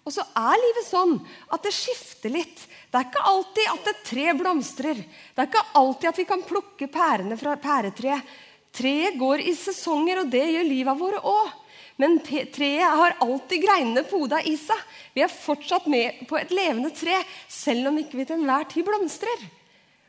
Og 0.07 0.15
så 0.15 0.23
er 0.39 0.61
livet 0.63 0.87
sånn 0.87 1.17
at 1.51 1.65
det 1.67 1.73
skifter 1.75 2.31
litt. 2.31 2.61
Det 2.93 3.01
er 3.01 3.09
ikke 3.09 3.25
alltid 3.27 3.73
at 3.73 3.89
et 3.91 4.05
tre 4.07 4.27
blomstrer. 4.39 5.01
Det 5.03 5.43
er 5.43 5.49
ikke 5.51 5.65
alltid 5.81 6.11
at 6.13 6.21
vi 6.21 6.29
kan 6.29 6.45
plukke 6.47 6.87
pærene 6.95 7.39
fra 7.41 7.57
pæretreet. 7.59 8.37
Treet 8.77 9.17
går 9.19 9.43
i 9.47 9.55
sesonger, 9.57 10.21
og 10.21 10.33
det 10.33 10.45
gjør 10.53 10.69
livet 10.69 11.01
våre 11.01 11.23
òg. 11.25 11.55
Men 11.97 12.19
treet 12.21 12.85
har 12.85 13.17
alltid 13.25 13.63
greinene 13.65 14.05
poda 14.05 14.43
i 14.45 14.53
seg. 14.61 14.81
Vi 15.15 15.23
er 15.25 15.33
fortsatt 15.33 15.87
med 15.89 16.27
på 16.29 16.37
et 16.37 16.53
levende 16.53 16.93
tre, 16.93 17.23
selv 17.49 17.89
om 17.89 17.97
ikke 18.03 18.21
vi 18.21 18.27
til 18.29 18.37
enhver 18.37 18.67
tid 18.69 18.85
blomstrer. 18.85 19.47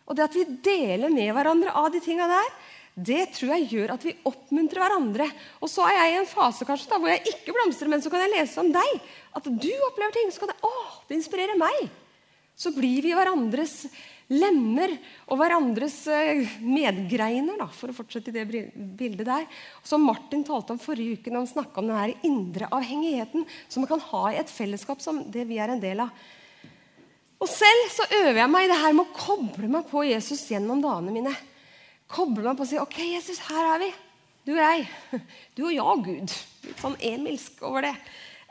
Og 0.07 0.17
det 0.17 0.25
at 0.25 0.36
vi 0.36 0.43
deler 0.63 1.12
med 1.12 1.31
hverandre 1.36 1.71
av 1.79 1.88
de 1.93 2.01
tinga 2.03 2.27
der, 2.31 2.50
det 2.97 3.27
tror 3.36 3.53
jeg 3.53 3.69
gjør 3.71 3.93
at 3.93 4.03
vi 4.07 4.15
oppmuntrer 4.25 4.81
hverandre. 4.81 5.27
Og 5.62 5.69
så 5.69 5.86
er 5.86 6.00
jeg 6.00 6.13
i 6.15 6.19
en 6.24 6.29
fase 6.31 6.65
kanskje 6.67 6.89
da, 6.91 7.00
hvor 7.00 7.12
jeg 7.12 7.24
ikke 7.29 7.53
blomstrer, 7.55 7.91
men 7.93 8.03
så 8.03 8.12
kan 8.12 8.24
jeg 8.25 8.33
lese 8.33 8.59
om 8.59 8.71
deg. 8.74 8.93
At 9.38 9.47
du 9.47 9.71
opplever 9.88 10.15
ting. 10.15 10.31
Så 10.33 10.41
kan 10.41 10.51
det, 10.51 10.57
å, 10.65 10.74
det 11.07 11.19
inspirerer 11.19 11.59
meg. 11.59 11.83
Så 12.57 12.74
blir 12.74 13.05
vi 13.05 13.13
hverandres 13.13 13.83
lemmer 14.27 14.91
og 15.27 15.39
hverandres 15.39 16.01
eh, 16.12 16.43
medgreiner, 16.60 17.55
da, 17.60 17.67
for 17.72 17.91
å 17.91 17.96
fortsette 17.96 18.34
i 18.34 18.36
det 18.36 18.46
bildet 19.00 19.27
der. 19.27 19.46
Som 19.88 20.07
Martin 20.07 20.43
talte 20.48 20.75
om 20.75 20.81
forrige 20.81 21.19
uke 21.19 21.31
når 21.31 21.46
han 21.46 21.53
snakka 21.53 21.81
om 21.81 21.91
den 21.91 22.27
indre 22.27 22.69
avhengigheten 22.75 23.46
som 23.67 23.84
man 23.84 23.91
kan 23.93 24.03
ha 24.10 24.24
i 24.31 24.41
et 24.41 24.51
fellesskap 24.51 25.03
som 25.03 25.24
det 25.31 25.48
vi 25.48 25.62
er 25.63 25.72
en 25.74 25.84
del 25.84 26.03
av. 26.03 26.12
Og 27.38 27.50
Selv 27.51 27.91
så 27.93 28.07
øver 28.24 28.41
jeg 28.41 28.50
meg 28.50 28.65
i 28.65 28.72
det 28.72 28.79
her 28.81 28.98
med 28.98 29.05
å 29.05 29.15
koble 29.15 29.69
meg 29.69 29.88
på 29.91 30.03
Jesus 30.07 30.41
gjennom 30.50 30.81
dagene 30.84 31.13
mine. 31.13 31.34
Koble 32.10 32.43
meg 32.48 32.57
på 32.57 32.65
å 32.65 32.69
si 32.69 32.79
OK, 32.81 32.98
Jesus, 33.13 33.43
her 33.48 33.75
er 33.75 33.84
vi. 33.86 33.91
Du 34.48 34.55
og 34.55 34.63
jeg. 34.63 34.88
Du 35.55 35.67
og 35.67 35.75
jeg, 35.75 36.03
Gud. 36.07 36.34
Litt 36.65 36.81
sånn 36.81 36.98
emilsk 37.03 37.62
over 37.67 37.86
det. 37.86 37.93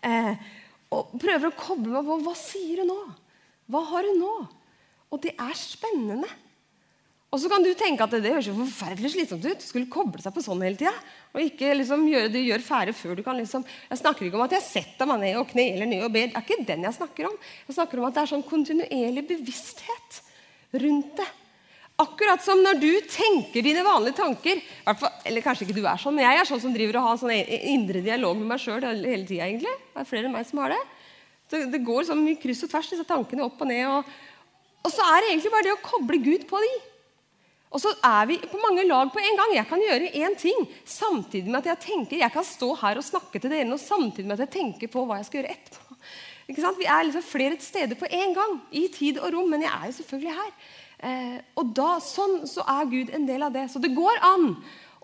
Eh, 0.07 0.33
og 0.95 1.17
prøver 1.19 1.51
å 1.51 1.59
koble 1.59 1.97
meg 1.97 2.07
på 2.07 2.21
hva 2.23 2.37
sier 2.39 2.83
du 2.83 2.89
nå? 2.93 3.01
Hva 3.73 3.83
har 3.91 4.07
du 4.07 4.15
nå? 4.21 4.35
Og 5.13 5.23
det 5.23 5.35
er 5.39 5.55
spennende. 5.59 6.29
Og 7.35 7.41
så 7.43 7.51
kan 7.51 7.65
du 7.65 7.73
tenke 7.77 8.05
at 8.05 8.13
det, 8.15 8.31
høres 8.31 8.49
forferdelig 8.49 9.11
slitsomt 9.13 9.45
ut. 9.45 9.61
Du 9.61 9.67
skulle 9.67 9.91
koble 9.93 10.23
seg 10.23 10.35
på 10.35 10.45
sånn 10.45 10.63
hele 10.65 10.79
tida. 10.79 10.93
Og 11.35 11.43
ikke 11.43 11.75
liksom 11.75 12.07
gjøre 12.09 12.31
det 12.33 12.45
gjør 12.47 12.63
fære 12.65 12.95
før 12.97 13.19
du 13.19 13.25
kan 13.27 13.37
liksom 13.37 13.65
Jeg 13.67 13.99
snakker 14.01 14.29
ikke 14.29 14.39
om 14.39 14.45
at 14.47 14.55
jeg 14.57 14.65
setter 14.65 15.11
meg 15.11 15.25
ned 15.25 15.41
og 15.41 15.51
kneler 15.51 15.91
ned 15.91 16.05
og 16.07 16.15
ber. 16.15 16.31
Det 16.31 16.39
er 16.39 16.47
ikke 16.47 16.69
den 16.71 16.87
jeg 16.87 16.97
snakker 16.97 17.29
om. 17.29 17.35
Jeg 17.67 17.77
snakker 17.77 18.01
om 18.01 18.07
at 18.09 18.17
det 18.17 18.23
er 18.23 18.31
sånn 18.31 18.47
kontinuerlig 18.47 19.27
bevissthet 19.33 20.23
rundt 20.77 21.19
det. 21.19 21.29
Akkurat 21.97 22.43
som 22.45 22.61
når 22.61 22.79
du 22.81 22.91
tenker 23.09 23.65
dine 23.65 23.81
vanlige 23.81 24.19
tanker 24.19 24.59
Eller 25.25 25.41
kanskje 25.41 25.65
ikke 25.65 25.79
du 25.79 25.87
er 25.89 25.97
sånn, 25.97 26.13
men 26.19 26.27
jeg 26.27 26.43
er 26.43 26.49
sånn 26.49 26.61
som 26.61 26.75
driver 26.75 26.99
og 27.01 27.07
har 27.09 27.21
sånn 27.23 27.33
indre 27.33 28.03
dialog 28.05 28.37
med 28.37 28.51
meg 28.53 28.61
sjøl 28.61 28.85
hele 28.85 29.25
tida. 29.29 29.49
Det 29.57 29.73
er 29.97 30.09
flere 30.09 30.29
enn 30.29 30.37
meg 30.37 30.47
som 30.49 30.61
har 30.61 30.77
det. 30.77 30.83
Så 31.51 31.63
det 31.71 31.83
går 31.87 32.09
sånn 32.09 32.25
mye 32.25 32.39
kryss 32.43 32.65
og 32.67 32.73
tvers, 32.73 32.89
disse 32.91 33.07
tankene 33.07 33.45
opp 33.47 33.61
og 33.63 33.71
ned. 33.71 33.85
og 33.87 34.09
og 34.87 34.93
så 34.95 35.07
er 35.11 35.23
det 35.23 35.33
egentlig 35.33 35.53
bare 35.55 35.67
det 35.67 35.75
å 35.75 35.83
koble 35.85 36.21
Gud 36.23 36.47
på 36.51 36.61
de. 36.63 36.75
Og 37.75 37.83
så 37.83 37.91
er 38.07 38.29
vi 38.31 38.39
på 38.41 38.61
mange 38.63 38.87
lag 38.87 39.11
på 39.13 39.21
en 39.21 39.41
gang. 39.41 39.53
Jeg 39.57 39.69
kan 39.69 39.83
gjøre 39.83 40.13
én 40.17 40.37
ting 40.39 40.63
samtidig 40.87 41.51
med 41.51 41.61
at 41.61 41.73
jeg 41.73 41.83
tenker. 41.89 42.21
Jeg 42.23 42.33
kan 42.33 42.47
stå 42.47 42.71
her 42.81 43.01
og 43.01 43.05
snakke 43.05 43.43
til 43.43 43.53
dere 43.53 43.69
og 43.75 43.83
samtidig 43.83 44.29
med 44.29 44.39
at 44.39 44.47
jeg 44.47 44.55
tenker 44.61 44.93
på 44.93 45.03
hva 45.05 45.19
jeg 45.19 45.29
skal 45.29 45.43
gjøre 45.43 45.57
etterpå. 45.57 45.99
Ikke 46.47 46.63
sant? 46.63 46.79
Vi 46.79 46.87
er 46.87 47.09
liksom 47.09 47.25
flere 47.27 47.59
steder 47.61 47.99
på 47.99 48.07
en 48.07 48.37
gang, 48.37 48.59
i 48.71 48.87
tid 48.95 49.19
og 49.19 49.33
rom, 49.35 49.51
men 49.51 49.65
jeg 49.67 49.73
er 49.75 49.91
jo 49.91 49.97
selvfølgelig 49.97 50.37
her. 50.37 50.53
Eh, 51.11 51.35
og 51.59 51.73
da, 51.77 51.89
sånn 52.01 52.39
så 52.49 52.63
er 52.71 52.93
Gud 52.93 53.11
en 53.15 53.27
del 53.29 53.43
av 53.45 53.57
det. 53.57 53.67
Så 53.73 53.83
det 53.83 53.91
går 53.97 54.23
an 54.25 54.47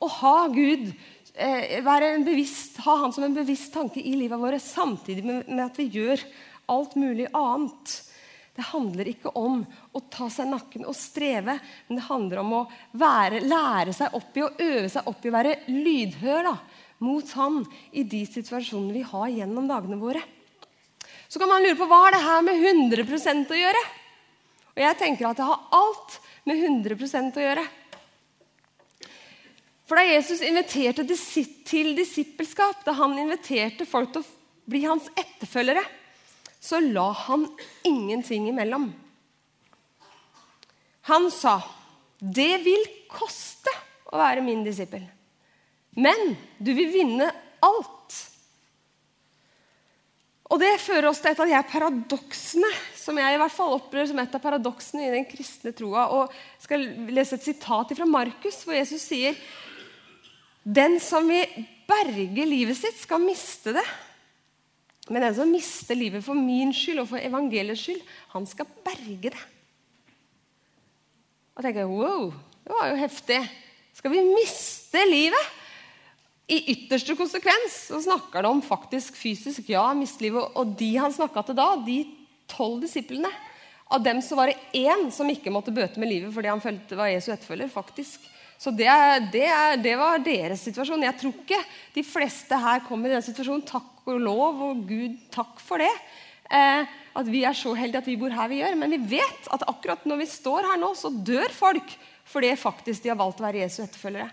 å 0.03 0.11
ha 0.21 0.37
Gud 0.55 0.87
eh, 1.35 1.83
være 1.85 2.15
en 2.15 2.27
bevisst, 2.27 2.79
ha 2.87 2.97
han 3.03 3.13
som 3.15 3.27
en 3.27 3.37
bevisst 3.37 3.75
tanke 3.75 4.01
i 4.01 4.15
livet 4.17 4.39
vårt, 4.39 4.63
samtidig 4.63 5.27
med, 5.27 5.51
med 5.51 5.67
at 5.67 5.83
vi 5.83 5.91
gjør 5.99 6.23
alt 6.73 6.95
mulig 6.97 7.27
annet. 7.35 7.99
Det 8.53 8.65
handler 8.69 9.09
ikke 9.09 9.33
om 9.39 9.63
å 9.97 10.03
ta 10.13 10.27
seg 10.33 10.51
nakken 10.51 10.85
og 10.85 10.97
streve, 10.97 11.55
men 11.89 11.99
det 11.99 12.05
handler 12.05 12.43
om 12.43 12.53
å 12.59 12.63
være, 13.01 13.41
lære 13.41 13.95
seg 13.97 14.13
opp 14.19 14.37
i 14.37 14.45
og 14.45 14.61
øve 14.61 14.91
seg 14.93 15.09
opp 15.09 15.25
i 15.25 15.31
å 15.31 15.37
være 15.39 15.55
lydhør 15.73 16.49
da, 16.51 16.57
mot 17.03 17.33
Han 17.39 17.63
i 17.97 18.05
de 18.05 18.21
situasjonene 18.29 18.95
vi 18.95 19.07
har 19.09 19.33
gjennom 19.33 19.71
dagene 19.71 19.97
våre. 19.99 20.21
Så 21.33 21.41
kan 21.41 21.49
man 21.49 21.65
lure 21.65 21.79
på 21.81 21.89
hva 21.89 22.03
har 22.05 22.13
det 22.13 22.21
her 22.27 22.45
med 22.45 22.61
100% 22.61 23.55
å 23.57 23.63
gjøre? 23.63 23.83
Og 24.73 24.83
jeg 24.85 24.99
tenker 25.01 25.31
at 25.31 25.41
det 25.41 25.49
har 25.49 25.65
alt 25.79 26.19
med 26.49 26.61
100% 26.61 27.41
å 27.41 27.47
gjøre. 27.47 27.65
For 29.89 29.97
da 29.97 30.05
Jesus 30.07 30.45
inviterte 30.45 31.05
til 31.09 31.97
disippelskap, 31.97 32.85
da 32.85 32.95
han 33.01 33.17
inviterte 33.21 33.89
folk 33.89 34.13
til 34.13 34.23
å 34.23 34.71
bli 34.73 34.85
hans 34.85 35.09
etterfølgere, 35.17 35.83
så 36.63 36.79
la 36.81 37.09
han 37.27 37.49
ingenting 37.83 38.49
imellom. 38.49 38.93
Han 41.11 41.31
sa, 41.31 41.61
'Det 42.19 42.63
vil 42.63 42.85
koste 43.11 43.71
å 44.07 44.19
være 44.19 44.45
min 44.47 44.63
disippel, 44.65 45.03
men 45.97 46.37
du 46.59 46.73
vil 46.75 46.93
vinne 46.93 47.33
alt.' 47.61 48.29
Og 50.53 50.61
Det 50.61 50.81
fører 50.85 51.09
oss 51.09 51.19
til 51.19 51.33
et 51.33 51.41
av 51.41 51.49
de 51.49 51.61
paradoksene 51.73 52.71
som 52.95 53.17
jeg 53.19 53.35
i 53.35 53.41
hvert 53.41 53.55
fall 53.55 53.73
opplever 53.73 54.11
som 54.11 54.19
et 54.21 54.35
av 54.37 54.43
paradoksene 54.45 55.07
i 55.07 55.13
den 55.15 55.25
kristne 55.25 55.73
troa. 55.73 56.05
Og 56.13 56.29
jeg 56.29 56.67
skal 56.67 56.85
lese 57.09 57.39
et 57.39 57.47
sitat 57.47 57.95
fra 57.97 58.05
Markus, 58.05 58.61
hvor 58.63 58.77
Jesus 58.77 59.01
sier 59.01 59.39
Den 60.63 61.01
som 61.01 61.27
vil 61.27 61.65
berge 61.89 62.45
livet 62.47 62.77
sitt, 62.79 63.01
skal 63.01 63.19
miste 63.19 63.73
det. 63.75 63.87
Men 65.11 65.25
den 65.27 65.35
som 65.35 65.51
mister 65.51 65.99
livet 65.99 66.23
for 66.25 66.39
min 66.39 66.71
skyld 66.77 67.03
og 67.03 67.09
for 67.11 67.23
evangeliets 67.23 67.83
skyld, 67.83 68.03
han 68.35 68.47
skal 68.47 68.71
berge 68.85 69.33
det. 69.35 69.43
Og 71.57 71.65
tenker 71.65 71.83
jeg, 71.83 71.91
wow, 71.91 72.31
det 72.63 72.73
var 72.77 72.93
jo 72.93 73.01
heftig. 73.01 73.41
Skal 73.97 74.15
vi 74.15 74.23
miste 74.25 75.03
livet? 75.11 75.59
I 76.53 76.59
ytterste 76.75 77.17
konsekvens 77.17 77.77
så 77.91 78.01
snakker 78.03 78.41
han 78.41 78.51
om 78.51 78.63
faktisk 78.65 79.17
fysisk 79.19 79.71
ja, 79.73 79.85
miste 79.97 80.25
livet. 80.25 80.55
Og 80.59 80.75
de 80.79 80.91
han 80.97 81.15
snakka 81.15 81.45
til 81.49 81.59
da, 81.59 81.69
de 81.87 82.03
tolv 82.51 82.83
disiplene 82.83 83.31
Av 83.93 84.01
dem 84.03 84.23
så 84.25 84.37
var 84.37 84.49
det 84.49 84.79
én 84.79 85.11
som 85.13 85.29
ikke 85.29 85.53
måtte 85.53 85.73
bøte 85.75 86.01
med 86.01 86.09
livet 86.09 86.33
fordi 86.33 86.49
han 86.49 86.63
følte 86.65 86.97
var 86.97 87.11
Jesu 87.13 87.29
etterfølger. 87.33 87.69
faktisk. 87.69 88.25
Så 88.57 88.71
det, 88.71 88.89
det, 89.35 89.49
det, 89.83 89.97
var 89.99 90.23
deres 90.23 90.63
situasjon. 90.65 91.03
Jeg 91.03 91.19
tror 91.19 91.35
ikke 91.35 91.59
de 91.97 92.05
fleste 92.07 92.57
her 92.57 92.85
kommer 92.87 93.11
i 93.11 93.17
den 93.17 93.25
situasjonen. 93.27 93.65
Takk 93.67 93.92
og 94.09 94.19
lov 94.21 94.63
og 94.69 94.85
Gud, 94.89 95.17
takk 95.35 95.61
for 95.63 95.83
det. 95.83 95.93
Eh, 96.53 96.99
at 97.13 97.29
vi 97.29 97.43
er 97.45 97.57
så 97.57 97.75
heldige 97.77 98.03
at 98.03 98.09
vi 98.09 98.19
bor 98.21 98.33
her 98.33 98.51
vi 98.51 98.61
gjør. 98.61 98.77
Men 98.81 98.95
vi 98.95 99.19
vet 99.19 99.49
at 99.53 99.65
akkurat 99.69 100.05
når 100.09 100.23
vi 100.23 100.29
står 100.31 100.69
her 100.73 100.81
nå, 100.81 100.93
så 100.99 101.13
dør 101.13 101.53
folk 101.55 101.97
fordi 102.33 102.53
faktisk 102.57 103.03
de 103.03 103.11
har 103.11 103.19
valgt 103.19 103.43
å 103.43 103.45
være 103.45 103.65
Jesu 103.65 103.83
etterfølgere. 103.83 104.31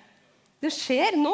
Det 0.62 0.70
skjer 0.72 1.18
nå, 1.20 1.34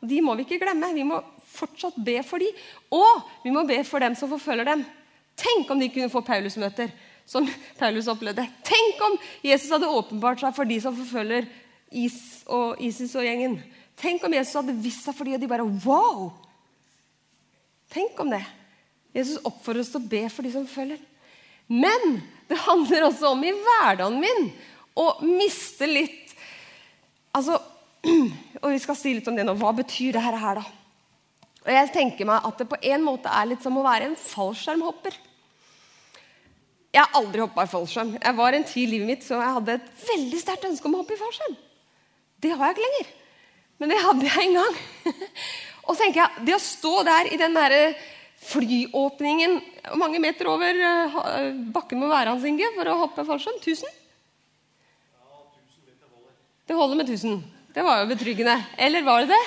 og 0.00 0.10
de 0.10 0.20
må 0.22 0.34
vi 0.36 0.44
ikke 0.44 0.60
glemme. 0.62 0.92
Vi 0.94 1.06
må 1.06 1.18
fortsatt 1.54 1.96
be 2.06 2.18
for 2.26 2.42
dem. 2.42 2.54
Og 2.94 3.24
vi 3.42 3.52
må 3.54 3.64
be 3.66 3.80
for 3.86 4.04
dem 4.04 4.14
som 4.18 4.30
forfølger 4.30 4.68
dem. 4.68 4.84
Tenk 5.38 5.70
om 5.72 5.80
de 5.80 5.90
kunne 5.90 6.12
få 6.12 6.22
Paulus-møter, 6.26 6.92
som 7.26 7.46
Paulus 7.80 8.10
opplevde. 8.12 8.46
Tenk 8.66 9.02
om 9.08 9.16
Jesus 9.42 9.72
hadde 9.74 9.90
åpenbart 9.90 10.44
seg 10.44 10.54
for 10.56 10.68
de 10.68 10.78
som 10.82 10.96
forfølger 10.98 11.50
Is 11.94 12.42
og 12.50 12.80
ISIS 12.82 13.14
og 13.14 13.26
gjengen. 13.26 13.58
Tenk 14.00 14.24
om 14.26 14.32
Jesus 14.34 14.56
hadde 14.58 14.74
visst 14.82 15.06
seg 15.06 15.14
for 15.14 15.26
de, 15.26 15.36
og 15.36 15.42
de 15.42 15.50
bare 15.50 15.66
Wow! 15.86 16.32
Tenk 17.94 18.18
om 18.20 18.32
det. 18.32 18.42
Jesus 19.14 19.42
oppfordrer 19.46 19.84
oss 19.84 19.92
til 19.92 20.02
å 20.02 20.10
be 20.10 20.24
for 20.32 20.46
de 20.46 20.52
som 20.54 20.66
følger. 20.66 20.98
Men 21.70 22.18
det 22.50 22.58
handler 22.64 23.06
også 23.06 23.30
om 23.32 23.44
i 23.46 23.54
hverdagen 23.54 24.18
min 24.20 24.48
å 24.98 25.08
miste 25.24 25.88
litt 25.88 26.20
Altså, 27.34 27.56
Og 28.62 28.68
vi 28.70 28.78
skal 28.78 28.94
si 28.94 29.10
litt 29.16 29.26
om 29.26 29.34
det 29.34 29.42
nå. 29.42 29.56
Hva 29.58 29.72
betyr 29.74 30.14
det 30.14 30.22
her, 30.22 30.60
da? 30.60 30.62
Og 31.64 31.70
jeg 31.72 31.90
tenker 31.90 32.28
meg 32.28 32.44
at 32.46 32.60
det 32.60 32.68
på 32.70 32.78
en 32.92 33.02
måte 33.02 33.32
er 33.32 33.48
litt 33.50 33.64
som 33.64 33.74
å 33.80 33.82
være 33.82 34.10
en 34.10 34.14
fallskjermhopper. 34.20 35.16
Jeg 36.94 37.00
har 37.02 37.18
aldri 37.18 37.42
hoppa 37.42 37.64
i 37.66 37.72
fallskjerm. 37.72 38.12
Jeg 38.20 38.38
var 38.38 38.54
en 38.54 38.66
tid 38.68 38.84
i 38.84 38.90
livet 38.92 39.08
mitt 39.08 39.26
så 39.26 39.40
jeg 39.40 39.56
hadde 39.56 39.78
et 39.80 39.88
veldig 40.12 40.40
sterkt 40.44 40.68
ønske 40.68 40.86
om 40.86 40.94
å 40.94 41.00
hoppe 41.02 41.16
i 41.16 41.18
fallskjerm. 41.18 41.56
Det 42.44 42.52
har 42.52 42.68
jeg 42.68 42.76
ikke 42.76 42.86
lenger. 42.86 43.12
Men 43.82 43.90
det 43.90 44.02
hadde 44.04 44.28
jeg 44.28 44.44
en 44.44 44.58
gang. 44.60 44.78
og 45.84 45.94
så 45.94 46.04
tenker 46.04 46.22
jeg, 46.22 46.44
Det 46.48 46.56
å 46.56 46.62
stå 46.62 46.94
der 47.06 47.30
i 47.32 47.40
den 47.40 47.56
der 47.56 47.94
flyåpningen 48.44 49.58
mange 50.00 50.20
meter 50.20 50.48
over 50.52 50.80
eh, 50.88 51.52
bakken 51.72 52.00
må 52.00 52.08
være 52.10 52.34
Hans 52.34 52.44
Inge 52.48 52.70
for 52.76 52.90
å 52.90 52.98
hoppe 53.04 53.24
fallskjerm? 53.26 53.60
1000? 53.60 54.00
Det 56.64 56.76
holder 56.76 56.96
med 56.96 57.10
1000. 57.10 57.42
Det 57.74 57.82
var 57.84 58.00
jo 58.00 58.08
betryggende. 58.08 58.56
Eller 58.80 59.04
var 59.04 59.24
det 59.24 59.34
det? 59.34 59.44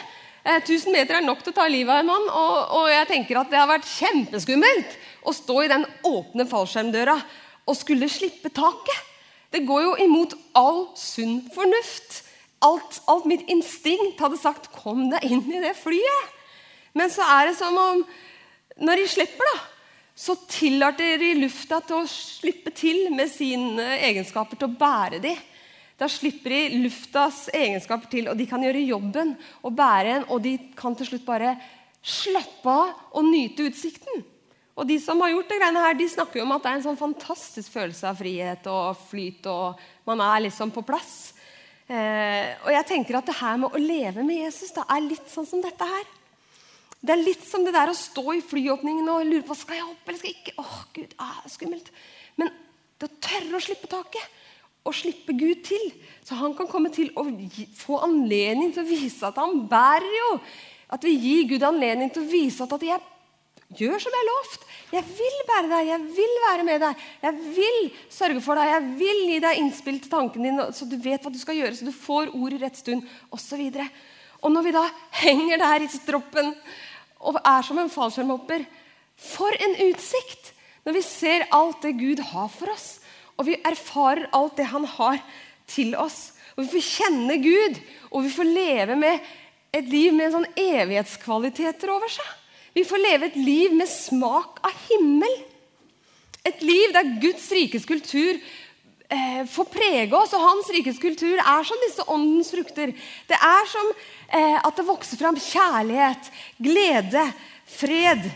1000 0.48 0.94
meter 0.94 1.18
er 1.18 1.26
nok 1.26 1.42
til 1.44 1.52
å 1.52 1.58
ta 1.58 1.66
livet 1.68 1.92
av 1.92 2.04
en 2.04 2.12
mann. 2.12 2.28
Og, 2.30 2.58
og, 2.78 2.86
jeg 2.92 3.10
tenker 3.10 3.42
at 3.42 3.50
det 3.52 3.60
har 3.60 3.70
vært 3.70 3.90
kjempeskummelt 3.90 4.96
å 5.28 5.34
stå 5.36 5.58
i 5.64 5.72
den 5.72 5.86
åpne 6.08 6.46
fallskjermdøra 6.48 7.18
og 7.68 7.76
skulle 7.76 8.10
slippe 8.12 8.52
taket. 8.54 9.02
Det 9.52 9.66
går 9.68 9.84
jo 9.84 9.96
imot 10.06 10.36
all 10.56 10.86
sunn 11.00 11.42
fornuft. 11.56 12.22
Alt, 12.66 13.02
alt 13.06 13.28
mitt 13.30 13.46
instinkt 13.50 14.20
hadde 14.20 14.38
sagt 14.38 14.72
'kom 14.74 15.10
deg 15.10 15.24
inn 15.24 15.46
i 15.52 15.62
det 15.62 15.76
flyet'. 15.78 16.34
Men 16.94 17.10
så 17.10 17.22
er 17.22 17.48
det 17.48 17.58
som 17.58 17.78
om 17.78 18.06
når 18.82 18.96
de 18.96 19.08
slipper, 19.08 19.46
da, 19.54 19.60
så 20.18 20.36
tillater 20.50 21.20
de 21.22 21.34
lufta 21.38 21.80
til 21.86 22.00
å 22.00 22.10
slippe 22.10 22.74
til 22.74 23.12
med 23.14 23.30
sine 23.30 24.00
egenskaper 24.02 24.58
til 24.58 24.70
å 24.70 24.78
bære 24.80 25.22
de. 25.22 25.36
Da 25.98 26.10
slipper 26.10 26.54
de 26.54 26.80
luftas 26.84 27.48
egenskaper 27.54 28.10
til, 28.10 28.30
og 28.30 28.38
de 28.38 28.46
kan 28.50 28.62
gjøre 28.62 28.86
jobben 28.86 29.36
og 29.66 29.76
bære 29.78 30.16
en. 30.16 30.26
Og 30.34 30.42
de 30.42 30.58
kan 30.78 30.96
til 30.98 31.10
slutt 31.10 31.26
bare 31.26 31.56
slappe 32.02 32.70
av 32.70 33.18
og 33.18 33.26
nyte 33.26 33.66
utsikten. 33.70 34.26
Og 34.78 34.86
de 34.86 35.00
som 35.02 35.22
har 35.22 35.34
gjort 35.34 35.50
det 35.50 35.58
greiene 35.58 35.82
her, 35.82 35.98
de 35.98 36.10
snakker 36.10 36.40
jo 36.40 36.46
om 36.46 36.54
at 36.54 36.66
det 36.66 36.70
er 36.70 36.78
en 36.78 36.86
sånn 36.86 37.00
fantastisk 37.00 37.74
følelse 37.74 38.06
av 38.10 38.20
frihet 38.20 38.70
og 38.70 39.00
flyt. 39.10 39.50
og 39.50 39.82
Man 40.06 40.22
er 40.22 40.46
liksom 40.46 40.74
på 40.74 40.86
plass. 40.86 41.34
Eh, 41.88 42.48
og 42.66 42.72
jeg 42.74 42.88
tenker 42.90 43.16
at 43.16 43.30
det 43.30 43.38
her 43.40 43.60
med 43.62 43.72
å 43.72 43.80
leve 43.80 44.24
med 44.28 44.42
Jesus 44.42 44.74
da, 44.76 44.84
er 44.92 45.06
litt 45.06 45.30
sånn 45.32 45.48
som 45.48 45.64
dette 45.64 45.88
her. 45.88 46.08
Det 46.98 47.14
er 47.14 47.22
litt 47.22 47.44
som 47.48 47.64
det 47.64 47.76
der 47.76 47.92
å 47.92 47.96
stå 47.96 48.26
i 48.36 48.44
flyåpningen 48.44 49.08
og 49.14 49.28
lure 49.28 49.46
på 49.48 49.56
skal 49.56 49.78
jeg 49.78 49.86
hoppe 49.86 50.12
eller 50.12 50.20
skal 50.20 50.32
jeg 50.32 50.40
ikke. 50.42 50.56
Åh, 50.64 50.78
Gud, 50.98 51.14
ah, 51.24 51.38
skummelt. 51.52 51.92
Men 52.36 52.52
det 52.98 53.08
å 53.08 53.20
tørre 53.24 53.60
å 53.60 53.64
slippe 53.64 53.90
taket 53.92 54.36
og 54.88 54.96
slippe 54.96 55.36
Gud 55.38 55.62
til. 55.68 55.92
Så 56.26 56.38
han 56.40 56.56
kan 56.58 56.70
komme 56.72 56.92
til 56.96 57.12
å 57.16 57.26
få 57.78 58.02
anledning 58.08 58.74
til 58.74 58.84
å 58.84 58.90
vise 58.90 59.30
at 59.30 59.40
han 59.40 59.62
bærer 59.70 60.10
jo. 60.18 60.32
At 60.92 61.04
vi 61.04 61.14
gir 61.16 61.48
Gud 61.54 61.66
anledning 61.68 62.12
til 62.12 62.24
å 62.24 62.32
vise 62.32 62.64
at, 62.64 62.76
at 62.76 62.86
jeg 62.88 63.00
gjør 63.76 64.00
som 64.00 64.16
jeg 64.16 64.28
lovt. 64.30 64.66
Jeg 64.96 65.04
vil 65.18 65.38
bære 65.50 65.70
deg, 65.72 65.90
jeg 65.90 66.04
vil 66.16 66.36
være 66.46 66.66
med 66.68 66.84
deg, 66.86 67.08
jeg 67.26 67.40
vil 67.58 67.80
sørge 68.14 68.44
for 68.44 68.60
deg. 68.60 68.72
Jeg 68.72 68.84
vil 69.02 69.24
gi 69.32 69.40
deg 69.44 69.62
innspill 69.62 69.98
til 70.04 70.12
tanken 70.12 70.48
din, 70.48 70.62
så 70.72 70.88
du 70.88 70.96
vet 71.04 71.24
hva 71.24 71.34
du 71.34 71.40
skal 71.42 71.60
gjøre, 71.60 71.76
så 71.76 71.88
du 71.88 71.96
får 71.96 72.32
ord 72.38 72.56
i 72.56 72.62
rett 72.62 72.80
stund, 72.80 73.04
osv. 73.36 73.64
Og, 73.68 73.98
og 74.44 74.54
når 74.54 74.68
vi 74.68 74.76
da 74.78 74.86
henger 75.24 75.64
der 75.64 75.84
i 75.84 75.92
stroppen 75.92 76.54
og 77.28 77.42
er 77.42 77.66
som 77.66 77.80
en 77.82 77.92
fallskjermhopper 77.92 78.68
For 79.18 79.50
en 79.66 79.76
utsikt! 79.88 80.54
Når 80.86 80.94
vi 80.94 81.02
ser 81.04 81.48
alt 81.52 81.82
det 81.84 81.98
Gud 81.98 82.22
har 82.30 82.48
for 82.54 82.72
oss. 82.72 83.00
Og 83.36 83.50
vi 83.50 83.58
erfarer 83.66 84.30
alt 84.38 84.56
det 84.56 84.70
han 84.72 84.86
har 84.88 85.18
til 85.68 85.98
oss. 86.00 86.38
Og 86.56 86.64
vi 86.64 86.78
får 86.78 86.86
kjenne 86.86 87.36
Gud, 87.42 87.82
og 88.14 88.24
vi 88.24 88.32
får 88.32 88.48
leve 88.48 88.96
med 88.96 89.26
et 89.76 89.90
liv 89.92 90.14
med 90.16 90.32
sånn 90.32 90.48
evighetskvaliteter 90.54 91.92
over 91.92 92.14
seg. 92.14 92.30
Vi 92.78 92.86
får 92.86 93.02
leve 93.02 93.32
et 93.32 93.38
liv 93.42 93.74
med 93.74 93.90
smak 93.90 94.60
av 94.66 94.74
himmel. 94.86 95.34
Et 96.46 96.60
liv 96.62 96.94
der 96.94 97.16
Guds 97.24 97.48
rikes 97.50 97.88
kultur 97.90 98.38
eh, 98.38 99.40
får 99.50 99.70
prege 99.74 100.14
oss. 100.14 100.36
Og 100.38 100.44
hans 100.44 100.70
rikes 100.76 101.00
kultur 101.02 101.42
er 101.42 101.66
som 101.66 101.82
disse 101.88 102.06
åndens 102.06 102.52
frukter. 102.54 102.94
Det 103.26 103.40
er 103.50 103.72
som 103.72 103.90
eh, 103.96 104.60
at 104.62 104.78
det 104.78 104.86
vokser 104.86 105.18
fram 105.18 105.40
kjærlighet, 105.42 106.30
glede, 106.62 107.24
fred, 107.80 108.30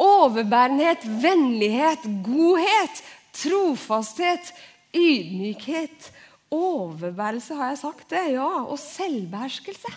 overbærenhet, 0.00 1.04
vennlighet, 1.22 2.08
godhet, 2.24 3.04
Trofasthet, 3.34 4.52
ydmykhet, 4.94 6.12
overbærelse, 6.54 7.56
har 7.58 7.72
jeg 7.72 7.80
sagt 7.80 8.12
det? 8.14 8.20
Ja. 8.36 8.62
Og 8.62 8.78
selvbeherskelse. 8.78 9.90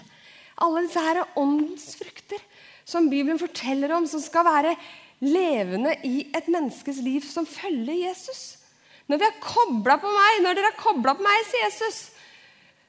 Alle 0.57 0.87
disse 0.87 1.03
her 1.05 1.21
åndens 1.37 1.91
frukter 1.99 2.41
som 2.87 3.09
Bibelen 3.11 3.39
forteller 3.41 3.91
om, 3.97 4.07
som 4.07 4.21
skal 4.23 4.47
være 4.47 4.75
levende 5.23 5.95
i 6.07 6.27
et 6.35 6.47
menneskes 6.51 7.01
liv 7.03 7.25
som 7.25 7.47
følger 7.49 8.05
Jesus. 8.07 8.55
Når 9.07 9.19
vi 9.21 9.27
er 9.27 9.41
kobla 9.43 9.97
på 9.99 10.11
meg, 10.11 10.41
når 10.43 10.57
dere 10.57 10.71
er 10.71 10.79
kobla 10.79 11.15
på 11.17 11.25
meg, 11.25 11.43
sier 11.47 11.65
Jesus, 11.67 11.99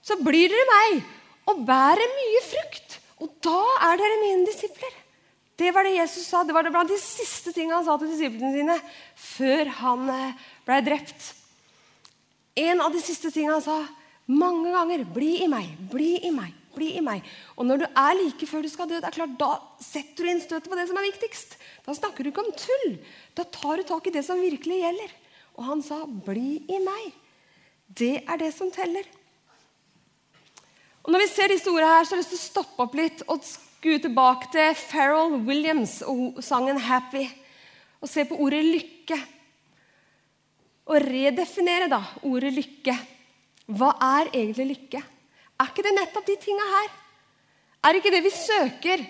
så 0.04 0.18
blir 0.22 0.50
dere 0.52 0.70
meg 0.70 1.02
og 1.50 1.62
bærer 1.66 2.14
mye 2.14 2.42
frukt. 2.46 2.98
Og 3.22 3.32
da 3.42 3.60
er 3.88 3.98
dere 3.98 4.22
mine 4.22 4.46
disipler. 4.46 4.94
Det 5.58 5.72
var 5.74 5.86
det 5.86 5.96
Jesus 5.96 6.28
sa. 6.28 6.44
Det 6.46 6.54
var 6.54 6.66
det 6.66 6.72
blant 6.74 6.90
de 6.90 6.98
siste 7.02 7.50
tingene 7.54 7.80
han 7.80 7.86
sa 7.86 7.96
til 7.98 8.12
disiplene 8.12 8.52
sine 8.54 8.76
før 9.18 9.72
han 9.80 10.04
eh, 10.14 10.44
ble 10.66 10.78
drept. 10.86 11.32
En 12.58 12.82
av 12.84 12.94
de 12.94 13.02
siste 13.02 13.32
tingene 13.34 13.56
han 13.58 13.64
sa 13.64 13.80
mange 14.30 14.70
ganger. 14.74 15.02
Bli 15.14 15.32
i 15.42 15.50
meg, 15.50 15.72
bli 15.90 16.12
i 16.28 16.30
meg, 16.34 16.54
bli 16.78 16.94
i 16.96 17.04
meg. 17.04 17.26
Og 17.58 17.66
når 17.68 17.82
du 17.82 17.86
er 17.88 18.16
like 18.16 18.48
før 18.48 18.64
du 18.64 18.70
skal 18.72 18.88
dø, 18.90 18.98
det 19.02 19.10
er 19.10 19.16
klart, 19.18 19.36
da 19.40 19.58
setter 19.82 20.24
du 20.24 20.30
inn 20.32 20.42
støtet 20.42 20.70
på 20.70 20.78
det 20.78 20.86
som 20.88 20.98
er 21.00 21.08
viktigst. 21.10 21.56
Da 21.86 21.96
snakker 21.98 22.24
du 22.24 22.30
ikke 22.32 22.44
om 22.46 22.54
tull. 22.56 22.98
Da 23.36 23.44
tar 23.44 23.80
du 23.80 23.88
tak 23.88 24.08
i 24.08 24.14
det 24.14 24.24
som 24.26 24.40
virkelig 24.40 24.82
gjelder. 24.82 25.14
Og 25.58 25.64
han 25.66 25.82
sa, 25.82 26.04
'Bli 26.06 26.64
i 26.70 26.78
meg'. 26.78 27.12
Det 27.88 28.22
er 28.28 28.36
det 28.38 28.54
som 28.54 28.70
teller. 28.70 29.04
Og 31.02 31.12
Når 31.12 31.18
vi 31.18 31.28
ser 31.28 31.48
disse 31.48 31.70
ordene 31.70 31.88
her, 31.88 32.04
så 32.04 32.14
har 32.14 32.22
jeg 32.22 32.24
lyst 32.24 32.34
til 32.34 32.38
å 32.38 32.50
stoppe 32.52 32.82
opp 32.84 32.94
litt 32.94 33.22
og 33.28 33.44
skue 33.44 33.98
tilbake 33.98 34.50
til 34.52 34.74
Farrell 34.74 35.38
Williams 35.46 36.02
og 36.02 36.42
sangen 36.44 36.78
'Happy'. 36.78 37.30
Og 38.00 38.08
se 38.08 38.24
på 38.24 38.36
ordet 38.36 38.64
'lykke'. 38.64 39.26
Og 40.86 41.02
redefinere 41.02 41.88
da 41.88 42.02
ordet 42.22 42.52
'lykke'. 42.54 42.98
Hva 43.68 43.90
er 44.00 44.30
egentlig 44.32 44.66
lykke? 44.66 45.02
Er 45.58 45.70
ikke 45.72 45.82
det 45.86 45.94
nettopp 45.96 46.26
de 46.28 46.36
tinga 46.38 46.66
her? 46.74 46.90
Er 47.88 47.98
ikke 47.98 48.12
det 48.14 48.22
vi 48.22 48.34
søker? 48.34 49.02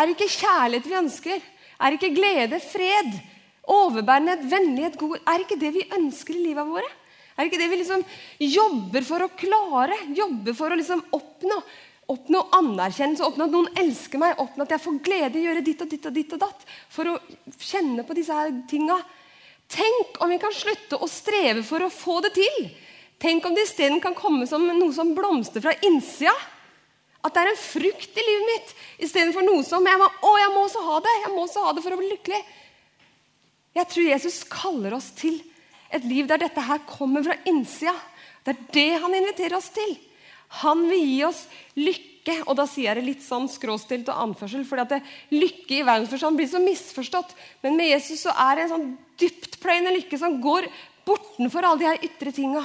Er 0.00 0.12
ikke 0.12 0.30
kjærlighet 0.32 0.88
vi 0.88 0.96
ønsker? 1.00 1.42
Er 1.80 1.96
ikke 1.96 2.12
glede, 2.14 2.60
fred, 2.60 3.12
overbærenhet, 3.68 4.42
vennlighet, 4.48 4.96
god 5.00 5.20
Er 5.28 5.44
ikke 5.44 5.60
det 5.60 5.74
vi 5.76 5.86
ønsker 5.96 6.36
i 6.36 6.44
livet 6.48 6.68
våre? 6.68 6.88
Er 7.36 7.48
ikke 7.48 7.60
det 7.60 7.70
vi 7.72 7.78
liksom 7.80 8.02
jobber 8.44 9.04
for 9.06 9.24
å 9.24 9.30
klare? 9.32 9.96
Jobber 10.16 10.56
for 10.56 10.72
å 10.72 10.76
liksom 10.80 11.04
oppnå? 11.16 11.60
Oppnå 12.10 12.42
anerkjennelse, 12.58 13.24
oppnå 13.24 13.46
at 13.46 13.54
noen 13.54 13.80
elsker 13.80 14.18
meg, 14.18 14.40
oppnå 14.42 14.64
at 14.66 14.72
jeg 14.74 14.82
får 14.82 14.96
glede, 15.06 15.38
i 15.38 15.44
å 15.44 15.48
gjøre 15.50 15.64
ditt 15.64 15.84
og 15.84 15.90
ditt 15.92 16.08
og 16.08 16.16
ditt 16.16 16.32
og 16.34 16.42
datt. 16.42 16.64
For 16.90 17.12
å 17.12 17.18
kjenne 17.60 18.04
på 18.08 18.16
disse 18.18 18.34
her 18.34 18.50
tinga. 18.68 18.96
Tenk 19.70 20.18
om 20.18 20.32
vi 20.32 20.40
kan 20.42 20.52
slutte 20.54 20.98
å 20.98 21.08
streve 21.08 21.62
for 21.64 21.86
å 21.86 21.92
få 21.92 22.18
det 22.26 22.32
til. 22.40 22.58
Tenk 23.20 23.44
om 23.44 23.54
det 23.56 23.66
isteden 23.68 24.00
kan 24.00 24.16
komme 24.16 24.46
som 24.48 24.64
noe 24.64 24.94
som 24.96 25.12
blomstrer 25.16 25.64
fra 25.64 25.76
innsida. 25.84 26.32
At 27.20 27.34
det 27.36 27.42
er 27.42 27.50
en 27.50 27.60
frukt 27.60 28.16
i 28.16 28.24
livet 28.24 28.48
mitt 28.48 28.70
istedenfor 29.04 29.44
noe 29.44 29.64
som 29.66 29.84
jeg 29.84 30.00
må, 30.00 30.06
å, 30.08 30.30
jeg 30.40 30.52
må 30.54 30.64
også 30.64 30.84
ha 30.86 31.00
det. 31.04 31.16
Jeg 31.26 31.32
må 31.34 31.44
også 31.44 31.64
ha 31.66 31.74
det 31.76 31.84
for 31.84 31.92
å 31.92 32.00
bli 32.00 32.12
lykkelig. 32.14 32.40
Jeg 33.76 33.90
tror 33.92 34.08
Jesus 34.08 34.38
kaller 34.50 34.96
oss 34.96 35.10
til 35.18 35.36
et 35.92 36.06
liv 36.06 36.28
der 36.30 36.40
dette 36.40 36.64
her 36.64 36.80
kommer 36.88 37.24
fra 37.26 37.36
innsida. 37.50 37.92
Det 38.46 38.54
er 38.54 38.62
det 38.72 39.02
han 39.02 39.16
inviterer 39.18 39.58
oss 39.58 39.68
til. 39.74 39.98
Han 40.64 40.86
vil 40.88 41.04
gi 41.04 41.20
oss 41.28 41.44
lykke. 41.78 42.06
Og 42.46 42.54
da 42.56 42.66
sier 42.68 42.90
jeg 42.90 43.00
det 43.00 43.06
litt 43.06 43.22
sånn 43.24 43.48
skråstilt 43.50 44.08
og 44.12 44.18
anførsel, 44.24 44.64
fordi 44.68 44.82
at 44.84 44.92
det, 44.94 45.00
lykke 45.34 45.76
i 45.76 45.84
verdensforstand 45.86 46.40
blir 46.40 46.48
så 46.50 46.60
misforstått. 46.62 47.32
Men 47.64 47.76
med 47.76 47.92
Jesus 47.92 48.24
så 48.26 48.34
er 48.48 48.56
det 48.56 48.64
en 48.64 48.72
sånn 48.74 48.90
dyptpløyende 49.20 49.94
lykke 49.98 50.20
som 50.20 50.40
går 50.42 50.68
bortenfor 51.08 51.66
alle 51.66 51.82
de 51.82 51.88
her 51.88 52.06
ytre 52.06 52.32
tinga. 52.34 52.64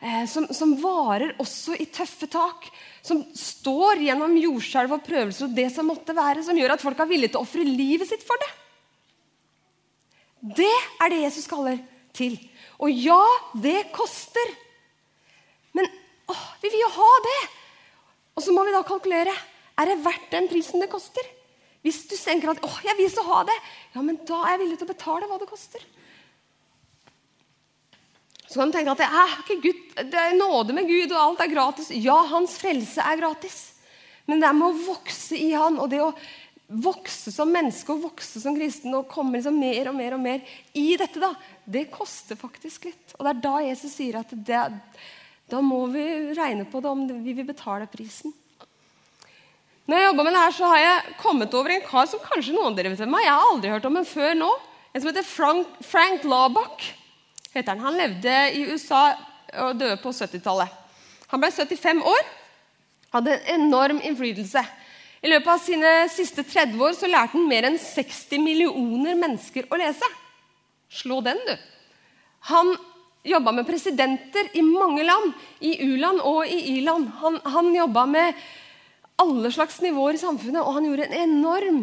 Eh, 0.00 0.24
som, 0.24 0.46
som, 0.56 0.72
varer 0.80 1.34
også 1.42 1.76
i 1.76 1.86
tøffe 1.92 2.28
tak. 2.30 2.70
Som 3.04 3.22
står 3.36 4.00
gjennom 4.06 4.36
jordskjelv 4.40 4.96
og 4.96 5.04
prøvelser 5.04 5.48
og 5.48 5.56
det 5.56 5.68
som 5.74 5.88
måtte 5.90 6.16
være. 6.16 6.44
Som 6.46 6.58
gjør 6.58 6.76
at 6.76 6.84
folk 6.84 7.00
er 7.00 7.10
villige 7.10 7.34
til 7.34 7.42
å 7.42 7.44
ofre 7.44 7.66
livet 7.66 8.08
sitt 8.08 8.24
for 8.26 8.40
det. 8.40 8.50
Det 10.56 10.72
er 11.04 11.12
det 11.12 11.24
Jesus 11.26 11.48
kaller 11.50 11.82
til. 12.16 12.38
Og 12.80 12.92
ja, 12.96 13.20
det 13.60 13.90
koster. 13.92 14.54
Men 15.76 15.88
åh, 16.32 16.46
vi 16.62 16.72
vil 16.72 16.86
jo 16.86 16.94
ha 16.96 17.10
det. 17.26 17.40
Og 18.38 18.46
så 18.46 18.54
må 18.56 18.64
vi 18.64 18.72
da 18.72 18.80
kalkulere. 18.88 19.34
Er 19.80 19.90
det 19.90 20.00
verdt 20.04 20.32
den 20.32 20.48
prisen 20.48 20.80
det 20.80 20.88
koster? 20.92 21.26
Hvis 21.84 22.02
du 22.08 22.16
tenker 22.16 22.52
at 22.52 22.64
åh, 22.64 22.80
jeg 22.84 22.96
vil 22.98 23.08
så 23.12 23.24
ha 23.24 23.42
det, 23.48 23.56
ja, 23.94 24.02
men 24.04 24.18
da 24.28 24.42
er 24.44 24.54
jeg 24.54 24.62
villig 24.64 24.80
til 24.80 24.88
å 24.88 24.92
betale 24.92 25.28
hva 25.28 25.38
det 25.40 25.48
koster. 25.48 25.84
Så 28.50 28.58
kan 28.58 28.70
du 28.70 28.74
tenke 28.74 28.90
at 28.90 28.98
det 28.98 29.06
er, 29.06 29.34
ikke 29.44 29.60
Gud, 29.62 29.82
det 30.10 30.18
er 30.18 30.32
nåde 30.34 30.74
med 30.74 30.88
Gud, 30.88 31.12
og 31.14 31.20
alt 31.22 31.42
er 31.44 31.52
gratis. 31.52 31.92
Ja, 31.94 32.16
hans 32.32 32.56
frelse 32.58 33.04
er 33.06 33.20
gratis. 33.20 33.58
Men 34.26 34.42
det 34.42 34.48
er 34.48 34.56
med 34.58 34.72
å 34.72 34.86
vokse 34.88 35.38
i 35.38 35.52
han, 35.54 35.78
og 35.78 35.92
det 35.92 36.00
å 36.02 36.10
vokse 36.70 37.32
som 37.34 37.50
menneske 37.50 37.94
og 37.94 38.04
vokse 38.08 38.42
som 38.42 38.54
kristen 38.58 38.94
og 38.94 39.08
komme 39.10 39.38
liksom 39.38 39.56
mer 39.58 39.90
og 39.90 39.96
mer 39.98 40.14
og 40.14 40.22
mer 40.22 40.42
i 40.74 40.92
dette, 40.98 41.22
da, 41.22 41.32
det 41.62 41.88
koster 41.94 42.38
faktisk 42.38 42.90
litt. 42.90 43.14
Og 43.18 43.26
det 43.26 43.32
er 43.32 43.40
da 43.46 43.54
Jesus 43.68 43.96
sier 43.96 44.20
at 44.20 44.34
det, 44.34 44.66
da 45.50 45.62
må 45.62 45.84
vi 45.94 46.04
regne 46.34 46.66
på 46.66 46.82
det 46.82 46.90
om 46.90 47.06
vi 47.10 47.34
vil 47.34 47.48
betale 47.48 47.90
prisen. 47.90 48.34
Når 49.90 49.98
jeg 49.98 50.10
jobba 50.10 50.26
med 50.26 50.34
det 50.34 50.44
her, 50.44 50.54
så 50.54 50.70
har 50.70 50.84
jeg 50.84 51.18
kommet 51.18 51.54
over 51.58 51.74
en 51.74 51.86
kar 51.86 52.06
som 52.10 52.22
kanskje 52.22 52.54
noen 52.54 52.70
av 52.70 52.78
dere 52.78 52.92
vet 52.92 53.02
hvem 53.02 53.18
er. 53.18 53.26
Jeg 53.26 53.34
har 53.34 53.50
aldri 53.50 53.72
hørt 53.72 53.86
om 53.88 53.98
ham 53.98 54.06
før 54.06 54.36
nå. 54.38 54.50
En 54.90 55.02
som 55.02 55.10
heter 55.10 55.26
Frank, 55.26 55.78
Frank 55.86 56.26
Labach. 56.30 56.94
Heter 57.54 57.74
Han 57.74 57.84
Han 57.84 57.98
levde 57.98 58.36
i 58.54 58.66
USA 58.70 59.14
og 59.64 59.78
døde 59.78 59.98
på 60.02 60.12
70-tallet. 60.14 60.68
Han 61.30 61.42
ble 61.42 61.50
75 61.50 62.04
år. 62.06 62.28
Hadde 63.10 63.34
en 63.40 63.66
enorm 63.66 63.98
innflytelse. 64.06 64.62
I 65.20 65.28
løpet 65.28 65.50
av 65.52 65.60
sine 65.60 65.90
siste 66.08 66.44
30 66.46 66.80
år 66.80 66.94
så 66.96 67.10
lærte 67.10 67.34
han 67.34 67.48
mer 67.48 67.66
enn 67.68 67.78
60 67.80 68.40
millioner 68.40 69.18
mennesker 69.18 69.66
å 69.68 69.78
lese. 69.80 70.06
Slå 70.90 71.20
den, 71.26 71.40
du. 71.44 71.52
Han 72.48 72.72
jobba 73.26 73.52
med 73.52 73.66
presidenter 73.68 74.48
i 74.56 74.62
mange 74.64 75.04
land, 75.04 75.34
i 75.60 75.74
u-land 75.84 76.22
og 76.24 76.48
i 76.48 76.78
i-land. 76.78 77.10
Han, 77.20 77.36
han 77.44 77.74
jobba 77.74 78.06
med 78.08 78.40
alle 79.20 79.50
slags 79.52 79.80
nivåer 79.84 80.16
i 80.16 80.22
samfunnet, 80.22 80.62
og 80.62 80.78
han 80.78 80.86
gjorde 80.88 81.10
en 81.10 81.18
enorm 81.26 81.82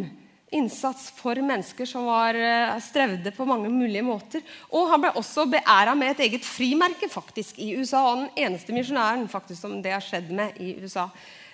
innsats 0.56 1.10
for 1.12 1.36
mennesker 1.44 1.88
som 1.90 2.06
var 2.08 2.38
eh, 2.40 2.78
strevde 2.84 3.34
på 3.36 3.46
mange 3.48 3.70
mulige 3.72 4.06
måter. 4.06 4.44
Og 4.72 4.88
han 4.92 5.04
ble 5.04 5.12
også 5.20 5.48
beæra 5.52 5.96
med 5.98 6.14
et 6.14 6.24
eget 6.28 6.48
frimerke 6.48 7.10
faktisk 7.12 7.60
i 7.60 7.74
USA. 7.76 8.06
Og 8.12 8.22
den 8.22 8.46
eneste 8.46 8.76
misjonæren 8.76 9.28
faktisk 9.32 9.62
som 9.62 9.78
det 9.84 9.92
har 9.96 10.04
skjedd 10.04 10.32
med 10.36 10.60
i 10.64 10.78
USA. 10.80 11.10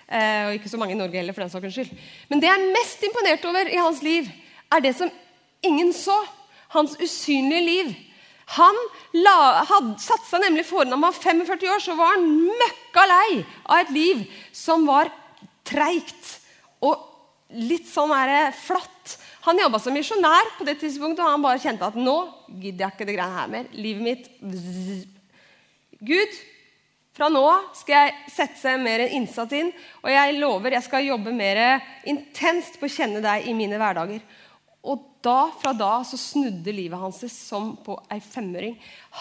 Eh, 0.06 0.46
og 0.46 0.54
ikke 0.58 0.70
så 0.70 0.78
mange 0.78 0.94
i 0.94 0.98
Norge 0.98 1.18
heller, 1.18 1.34
for 1.34 1.42
den 1.42 1.50
saks 1.50 1.74
skyld. 1.74 1.92
Men 2.30 2.42
det 2.42 2.50
jeg 2.50 2.60
er 2.60 2.74
mest 2.76 3.06
imponert 3.08 3.46
over 3.50 3.70
i 3.70 3.80
hans 3.82 4.02
liv, 4.04 4.30
er 4.70 4.84
det 4.84 4.94
som 4.98 5.10
ingen 5.64 5.92
så. 5.96 6.16
Hans 6.74 6.94
usynlige 6.98 7.64
liv. 7.66 7.90
Han 8.54 8.78
la, 9.16 9.64
had, 9.66 9.94
seg 10.02 10.42
nemlig 10.42 10.66
foran 10.68 10.92
han 10.92 11.02
var 11.02 11.16
45 11.16 11.70
år, 11.70 11.82
så 11.82 11.94
var 11.98 12.16
han 12.16 12.26
møkka 12.44 13.06
lei 13.08 13.28
av 13.64 13.80
et 13.80 13.92
liv 13.94 14.24
som 14.52 14.84
var 14.86 15.08
treigt 15.64 16.34
og 16.84 17.13
litt 17.54 17.86
sånn 17.90 18.12
er 18.16 18.52
flatt. 18.56 19.16
Han 19.44 19.60
jobba 19.60 19.80
som 19.82 19.94
misjonær 19.94 20.54
på 20.58 20.66
det 20.66 20.78
tidspunktet, 20.80 21.24
og 21.24 21.34
han 21.34 21.44
bare 21.44 21.60
kjente 21.62 21.86
at 21.86 21.98
nå 21.98 22.16
gidder 22.48 22.86
jeg 22.86 22.94
ikke 22.96 23.08
det 23.08 23.16
greiene 23.18 23.38
her 23.40 23.52
mer. 23.52 23.70
Livet 23.76 24.04
mitt 24.04 24.30
Gud, 26.04 26.38
fra 27.14 27.28
nå 27.30 27.44
skal 27.78 27.94
jeg 28.08 28.32
sette 28.34 28.76
mer 28.82 29.04
innsats 29.06 29.54
inn, 29.56 29.70
og 30.02 30.10
jeg 30.10 30.38
lover 30.40 30.74
jeg 30.74 30.86
skal 30.88 31.06
jobbe 31.06 31.34
mer 31.36 31.60
intenst 32.10 32.80
på 32.80 32.88
å 32.88 32.94
kjenne 32.96 33.22
deg 33.24 33.46
i 33.48 33.54
mine 33.56 33.78
hverdager. 33.80 34.24
Og 34.84 35.04
da, 35.24 35.48
fra 35.60 35.72
da 35.72 35.92
så 36.04 36.18
snudde 36.20 36.74
livet 36.74 37.00
hans 37.00 37.22
som 37.32 37.72
på 37.80 37.96
ei 38.12 38.18
femøring. 38.20 38.74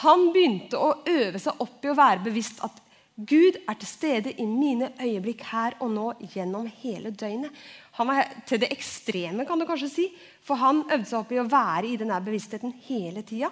Han 0.04 0.32
begynte 0.36 0.80
å 0.80 0.98
øve 1.08 1.39
seg 1.39 1.62
opp 1.63 1.86
i 1.86 1.91
å 1.91 2.00
være 2.00 2.26
bevisst 2.26 2.60
at 2.65 2.82
Gud 3.13 3.60
er 3.69 3.78
til 3.78 3.88
stede 3.88 4.32
i 4.41 4.46
mine 4.50 4.89
øyeblikk 4.98 5.43
her 5.52 5.76
og 5.86 5.91
nå 5.93 6.08
gjennom 6.34 6.65
hele 6.82 7.12
døgnet. 7.13 7.54
Han 7.99 8.10
var 8.10 8.29
til 8.49 8.62
det 8.63 8.71
ekstreme, 8.73 9.45
kan 9.45 9.60
du 9.60 9.67
kanskje 9.69 9.91
si. 9.91 10.08
For 10.43 10.58
han 10.60 10.82
øvde 10.88 11.06
seg 11.06 11.19
opp 11.19 11.34
i 11.34 11.41
å 11.41 11.49
være 11.49 11.91
i 11.91 11.97
denne 12.01 12.17
bevisstheten 12.25 12.73
hele 12.88 13.21
tida. 13.27 13.51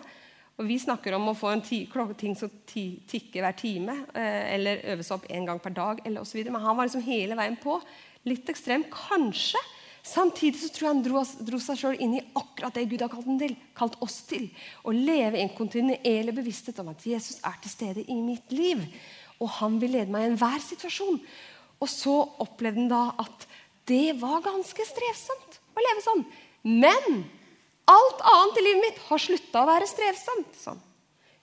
Og 0.58 0.68
Vi 0.68 0.78
snakker 0.82 1.16
om 1.18 1.30
å 1.32 1.38
få 1.38 1.54
en 1.54 1.62
ting 1.64 2.36
som 2.38 2.50
tikker 2.70 3.42
hver 3.42 3.56
time, 3.58 4.06
eh, 4.14 4.56
eller 4.56 4.82
øve 4.94 5.04
seg 5.04 5.18
opp 5.18 5.28
én 5.30 5.46
gang 5.46 5.60
per 5.60 5.72
dag. 5.72 6.02
eller. 6.06 6.52
Men 6.52 6.62
han 6.62 6.78
var 6.78 6.86
liksom 6.86 7.04
hele 7.04 7.36
veien 7.36 7.58
på. 7.58 7.82
Litt 8.26 8.50
ekstrem, 8.50 8.84
kanskje. 8.84 9.58
Samtidig 10.04 10.58
så 10.58 10.70
tror 10.74 10.88
jeg 10.88 10.96
han 10.96 11.04
dro, 11.04 11.24
dro 11.46 11.60
seg 11.62 11.78
sjøl 11.78 12.00
inn 12.02 12.16
i 12.18 12.26
akkurat 12.36 12.74
det 12.74 12.90
Gud 12.90 13.02
har 13.02 13.10
kalt, 13.10 13.26
til, 13.40 13.56
kalt, 13.78 13.98
oss 14.02 14.22
til. 14.26 14.50
Å 14.84 14.92
leve 14.92 15.38
i 15.38 15.42
en 15.46 15.56
kontinuerlig 15.56 16.34
bevissthet 16.34 16.80
om 16.80 16.90
at 16.90 17.06
Jesus 17.06 17.40
er 17.46 17.58
til 17.62 17.70
stede 17.70 18.06
i 18.10 18.18
mitt 18.22 18.52
liv. 18.52 18.82
Og 19.40 19.50
han 19.62 19.80
vil 19.82 19.92
lede 19.92 20.12
meg 20.12 20.26
i 20.26 20.32
enhver 20.32 20.60
situasjon. 20.60 21.22
Og 21.82 21.90
så 21.90 22.16
opplevde 22.42 22.82
han 22.82 22.90
da 22.90 23.04
at 23.22 23.48
det 23.92 24.16
var 24.24 24.40
ganske 24.48 24.88
strevsomt 24.88 25.62
å 25.76 25.86
leve 25.86 26.08
sånn. 26.08 26.26
Men 26.64 27.24
Alt 27.92 28.22
annet 28.22 28.58
i 28.58 28.64
livet 28.66 28.86
mitt 28.86 29.04
har 29.10 29.22
slutta 29.22 29.64
å 29.64 29.70
være 29.70 29.90
strevsomt. 29.90 30.56
Sånn. 30.62 30.80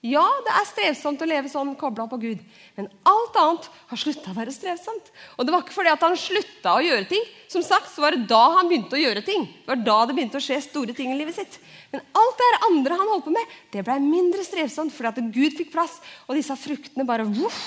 Ja, 0.06 0.22
det 0.46 0.52
er 0.54 0.66
strevsomt 0.68 1.22
å 1.24 1.26
leve 1.26 1.50
sånn 1.50 1.72
kobla 1.76 2.04
på 2.06 2.20
Gud, 2.22 2.42
men 2.76 2.86
alt 3.10 3.34
annet 3.40 3.64
har 3.90 3.98
slutta 3.98 4.30
å 4.30 4.36
være 4.36 4.54
strevsomt. 4.54 5.08
Og 5.34 5.42
det 5.42 5.50
var 5.50 5.64
ikke 5.64 5.74
fordi 5.74 5.90
at 5.90 6.04
han 6.06 6.14
slutta 6.16 6.76
å 6.78 6.84
gjøre 6.86 7.08
ting. 7.10 7.24
Som 7.50 7.64
sagt, 7.66 7.90
så 7.90 8.04
var 8.04 8.14
det 8.14 8.28
da 8.30 8.44
han 8.60 8.70
begynte 8.70 8.94
å 8.94 9.00
gjøre 9.02 9.24
ting. 9.26 9.48
Det 9.64 9.72
var 9.72 9.82
da 9.82 9.98
det 10.06 10.14
begynte 10.14 10.38
å 10.38 10.44
skje 10.44 10.60
store 10.68 10.94
ting 10.94 11.10
i 11.10 11.18
livet 11.18 11.40
sitt. 11.40 11.58
Men 11.90 12.04
alt 12.20 12.38
det 12.38 12.62
andre 12.68 13.00
han 13.00 13.10
holdt 13.10 13.26
på 13.26 13.34
med, 13.34 13.56
det 13.74 13.82
ble 13.88 13.98
mindre 14.04 14.46
strevsomt 14.46 14.94
fordi 14.94 15.10
at 15.10 15.34
Gud 15.34 15.58
fikk 15.58 15.74
plass, 15.74 15.98
og 16.28 16.38
disse 16.38 16.54
fruktene 16.62 17.08
bare 17.08 17.26
voff, 17.26 17.58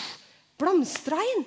blomstra 0.61 1.19
inn. 1.35 1.43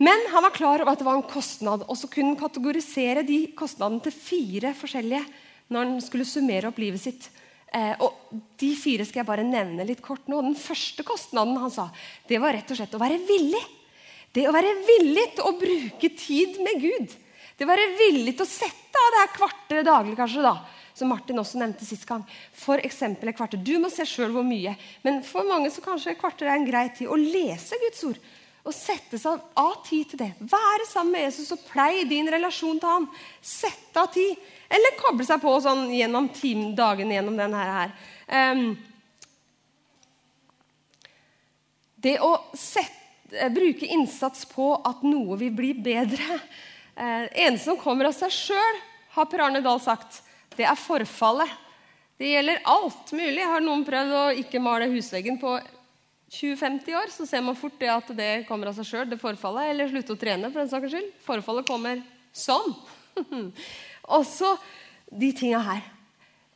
Men 0.00 0.22
han 0.32 0.46
var 0.46 0.54
klar 0.56 0.80
over 0.80 0.94
at 0.94 1.02
det 1.02 1.04
var 1.04 1.18
en 1.18 1.28
kostnad, 1.28 1.84
og 1.84 1.98
så 1.98 2.08
kunne 2.08 2.32
han 2.32 2.40
kategorisere 2.40 3.24
de 3.26 3.42
kostnadene 3.56 4.00
til 4.06 4.16
fire 4.16 4.72
forskjellige 4.78 5.26
når 5.70 5.84
han 5.84 6.00
skulle 6.02 6.28
summere 6.28 6.70
opp 6.70 6.80
livet 6.80 7.02
sitt. 7.02 7.28
Eh, 7.68 7.92
og 8.02 8.32
De 8.58 8.70
fire 8.80 9.04
skal 9.06 9.22
jeg 9.22 9.28
bare 9.28 9.44
nevne 9.46 9.84
litt 9.86 10.00
kort 10.02 10.24
nå. 10.30 10.40
Den 10.42 10.56
første 10.58 11.04
kostnaden 11.06 11.60
han 11.60 11.74
sa, 11.74 11.90
det 12.26 12.40
var 12.42 12.56
rett 12.56 12.72
og 12.72 12.80
slett 12.80 12.96
å 12.96 13.02
være 13.02 13.20
villig. 13.28 13.60
Det 14.32 14.46
å 14.48 14.54
være 14.54 14.72
villig 14.86 15.26
til 15.36 15.46
å 15.46 15.56
bruke 15.58 16.10
tid 16.16 16.58
med 16.64 16.80
Gud. 16.80 17.14
Det 17.58 17.66
å 17.66 17.70
være 17.70 17.92
villig 17.98 18.38
til 18.38 18.46
å 18.46 18.50
sette 18.50 19.04
av 19.04 19.12
det 19.12 19.22
her 19.22 19.32
kvarteret 19.36 19.86
daglig, 19.86 20.16
kanskje. 20.16 20.42
da, 20.48 20.56
Som 20.94 21.12
Martin 21.12 21.38
også 21.38 21.60
nevnte 21.60 21.84
sist 21.84 22.08
gang. 22.08 22.24
For 22.56 22.80
eksempel 22.80 23.28
et 23.28 23.36
kvarter. 23.36 23.60
Du 23.60 23.76
må 23.78 23.90
se 23.92 24.06
sjøl 24.08 24.32
hvor 24.32 24.46
mye. 24.46 24.72
Men 25.04 25.20
for 25.26 25.44
mange 25.44 25.70
så 25.70 25.84
kanskje 25.84 26.14
et 26.14 26.20
kvarter 26.20 26.48
er 26.48 26.56
en 26.56 26.66
grei 26.66 26.88
tid. 26.88 27.10
Å 27.10 27.20
lese 27.20 27.76
Guds 27.84 28.06
ord. 28.08 28.20
Å 28.60 28.72
sette 28.76 29.16
seg 29.16 29.40
av 29.56 29.78
tid 29.86 30.10
til 30.10 30.20
det. 30.20 30.30
Være 30.40 30.84
sammen 30.88 31.14
med 31.14 31.24
Jesus 31.24 31.54
og 31.54 31.62
pleie 31.70 32.04
din 32.08 32.28
relasjon 32.28 32.80
til 32.80 32.90
ham. 32.92 33.06
Sette 33.40 34.02
av 34.02 34.10
tid. 34.12 34.36
Eller 34.68 34.98
koble 35.00 35.24
seg 35.26 35.40
på 35.40 35.54
sånn 35.64 35.88
gjennom 35.94 36.28
dagen 36.76 37.14
gjennom 37.14 37.38
denne 37.40 37.62
her. 37.70 37.94
Um, 38.28 38.66
det 42.00 42.18
å 42.20 42.34
sette, 42.52 42.96
eh, 43.32 43.50
bruke 43.52 43.86
innsats 43.86 44.44
på 44.48 44.74
at 44.84 45.02
noe 45.02 45.36
vil 45.40 45.52
bli 45.56 45.72
bedre 45.74 46.36
uh, 46.36 47.26
eneste 47.32 47.66
som 47.70 47.80
kommer 47.80 48.08
av 48.08 48.14
seg 48.16 48.32
sjøl, 48.32 48.78
har 49.16 49.26
Per 49.26 49.42
Arne 49.42 49.64
Dahl 49.64 49.80
sagt, 49.82 50.22
det 50.56 50.68
er 50.68 50.78
forfallet. 50.78 51.50
Det 52.20 52.28
gjelder 52.28 52.60
alt 52.68 53.12
mulig. 53.16 53.40
Har 53.48 53.62
noen 53.64 53.82
prøvd 53.86 54.12
å 54.12 54.24
ikke 54.42 54.60
male 54.60 54.90
husveggen 54.92 55.38
på 55.40 55.56
20-50 56.30 56.94
år, 56.94 57.10
så 57.10 57.26
ser 57.26 57.42
man 57.42 57.58
fort 57.58 57.78
det 57.80 57.90
at 57.90 58.10
det 58.14 58.30
kommer 58.46 58.70
av 58.70 58.76
seg 58.78 58.86
sjøl, 58.86 59.08
det 59.10 59.18
forfallet. 59.18 59.72
Eller 59.72 59.90
slutte 59.90 60.14
å 60.14 60.20
trene, 60.20 60.50
for 60.50 60.62
den 60.62 60.70
saks 60.70 60.92
skyld. 60.92 61.08
Forfallet 61.26 61.66
kommer 61.66 62.02
sånn. 62.30 62.74
Også 64.20 64.54
de 65.10 65.32
tinga 65.34 65.62
her. 65.66 65.82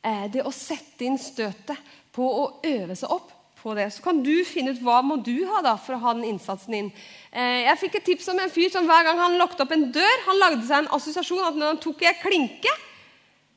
Eh, 0.05 0.27
det 0.31 0.45
å 0.45 0.53
sette 0.55 1.07
inn 1.07 1.19
støtet 1.19 1.91
på 2.15 2.23
å 2.23 2.45
øve 2.63 2.95
seg 2.95 3.11
opp 3.11 3.33
på 3.59 3.75
det. 3.75 3.89
Så 3.91 4.03
kan 4.05 4.21
du 4.23 4.33
finne 4.47 4.75
ut 4.75 4.81
hva 4.85 5.01
må 5.03 5.17
du 5.25 5.43
ha 5.49 5.59
da 5.65 5.75
for 5.81 5.97
å 5.97 6.01
ha 6.03 6.15
den 6.15 6.27
innsatsen 6.29 6.75
din. 6.77 6.91
Eh, 7.33 7.65
jeg 7.65 7.81
fikk 7.83 7.99
et 7.99 8.07
tips 8.11 8.29
om 8.31 8.39
en 8.39 8.53
fyr 8.53 8.71
som 8.71 8.87
hver 8.87 9.07
gang 9.07 9.19
han 9.19 9.39
lukket 9.41 9.65
opp 9.65 9.73
en 9.75 9.87
dør, 9.95 10.19
han 10.27 10.41
lagde 10.43 10.67
seg 10.67 10.83
en 10.83 10.91
assosiasjon 10.95 11.47
at 11.49 11.57
når 11.57 11.73
han 11.73 11.81
tok 11.83 12.05
ei 12.05 12.13
klinke, 12.21 12.75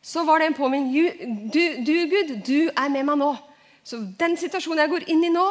så 0.02 0.24
var 0.24 0.40
det 0.40 0.48
en 0.48 0.56
påminnelse, 0.56 1.28
Du, 1.52 1.62
du, 1.84 1.94
Gud, 2.10 2.34
du 2.46 2.58
er 2.70 2.88
med 2.90 3.04
meg 3.06 3.20
nå. 3.20 3.34
Så 3.84 4.00
den 4.20 4.36
situasjonen 4.36 4.82
jeg 4.82 4.92
går 4.92 5.06
inn 5.12 5.24
i 5.24 5.32
nå, 5.32 5.44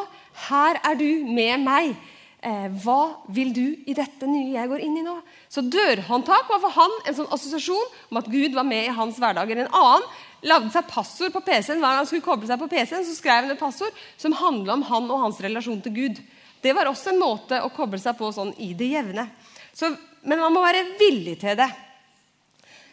her 0.45 0.79
er 0.85 0.99
du 0.99 1.09
med 1.25 1.65
meg. 1.65 1.95
Eh, 2.37 2.67
hva 2.83 3.25
vil 3.33 3.49
du 3.55 3.63
i 3.89 3.95
dette 3.97 4.27
nye 4.29 4.53
jeg 4.53 4.69
går 4.69 4.83
inn 4.85 4.99
i 4.99 5.05
nå? 5.05 5.15
Så 5.49 5.63
dørhåndtak 5.65 6.51
var 6.51 6.61
for 6.61 6.75
han 6.75 6.93
en 7.09 7.17
sånn 7.17 7.31
assosiasjon 7.33 7.95
om 8.11 8.19
at 8.21 8.29
Gud 8.29 8.53
var 8.55 8.67
med 8.67 8.85
i 8.85 8.93
hans 8.93 9.17
hverdager. 9.17 9.63
En 9.63 9.73
annen 9.73 10.05
lagde 10.45 10.69
seg 10.75 10.85
passord 10.91 11.33
på 11.33 11.41
PC-en. 11.41 11.81
Hver 11.81 11.89
gang 11.89 12.03
han 12.03 12.09
skulle 12.09 12.25
koble 12.25 12.49
seg 12.49 12.61
på 12.61 12.69
PC-en, 12.71 13.07
så 13.07 13.15
skrev 13.17 13.41
han 13.41 13.55
et 13.55 13.61
passord 13.61 14.03
som 14.21 14.37
handla 14.37 14.77
om 14.77 14.85
han 14.91 15.09
og 15.09 15.23
hans 15.25 15.41
relasjon 15.43 15.81
til 15.85 15.95
Gud. 15.97 16.21
Det 16.61 16.75
var 16.77 16.89
også 16.89 17.11
en 17.13 17.21
måte 17.21 17.59
å 17.63 17.73
koble 17.73 17.99
seg 18.01 18.17
på 18.19 18.29
sånn 18.35 18.53
i 18.61 18.71
det 18.77 18.91
jevne. 18.93 19.27
Så, 19.73 19.89
men 20.27 20.41
man 20.41 20.53
må 20.53 20.61
være 20.61 20.85
villig 21.01 21.39
til 21.41 21.57
det. 21.57 21.69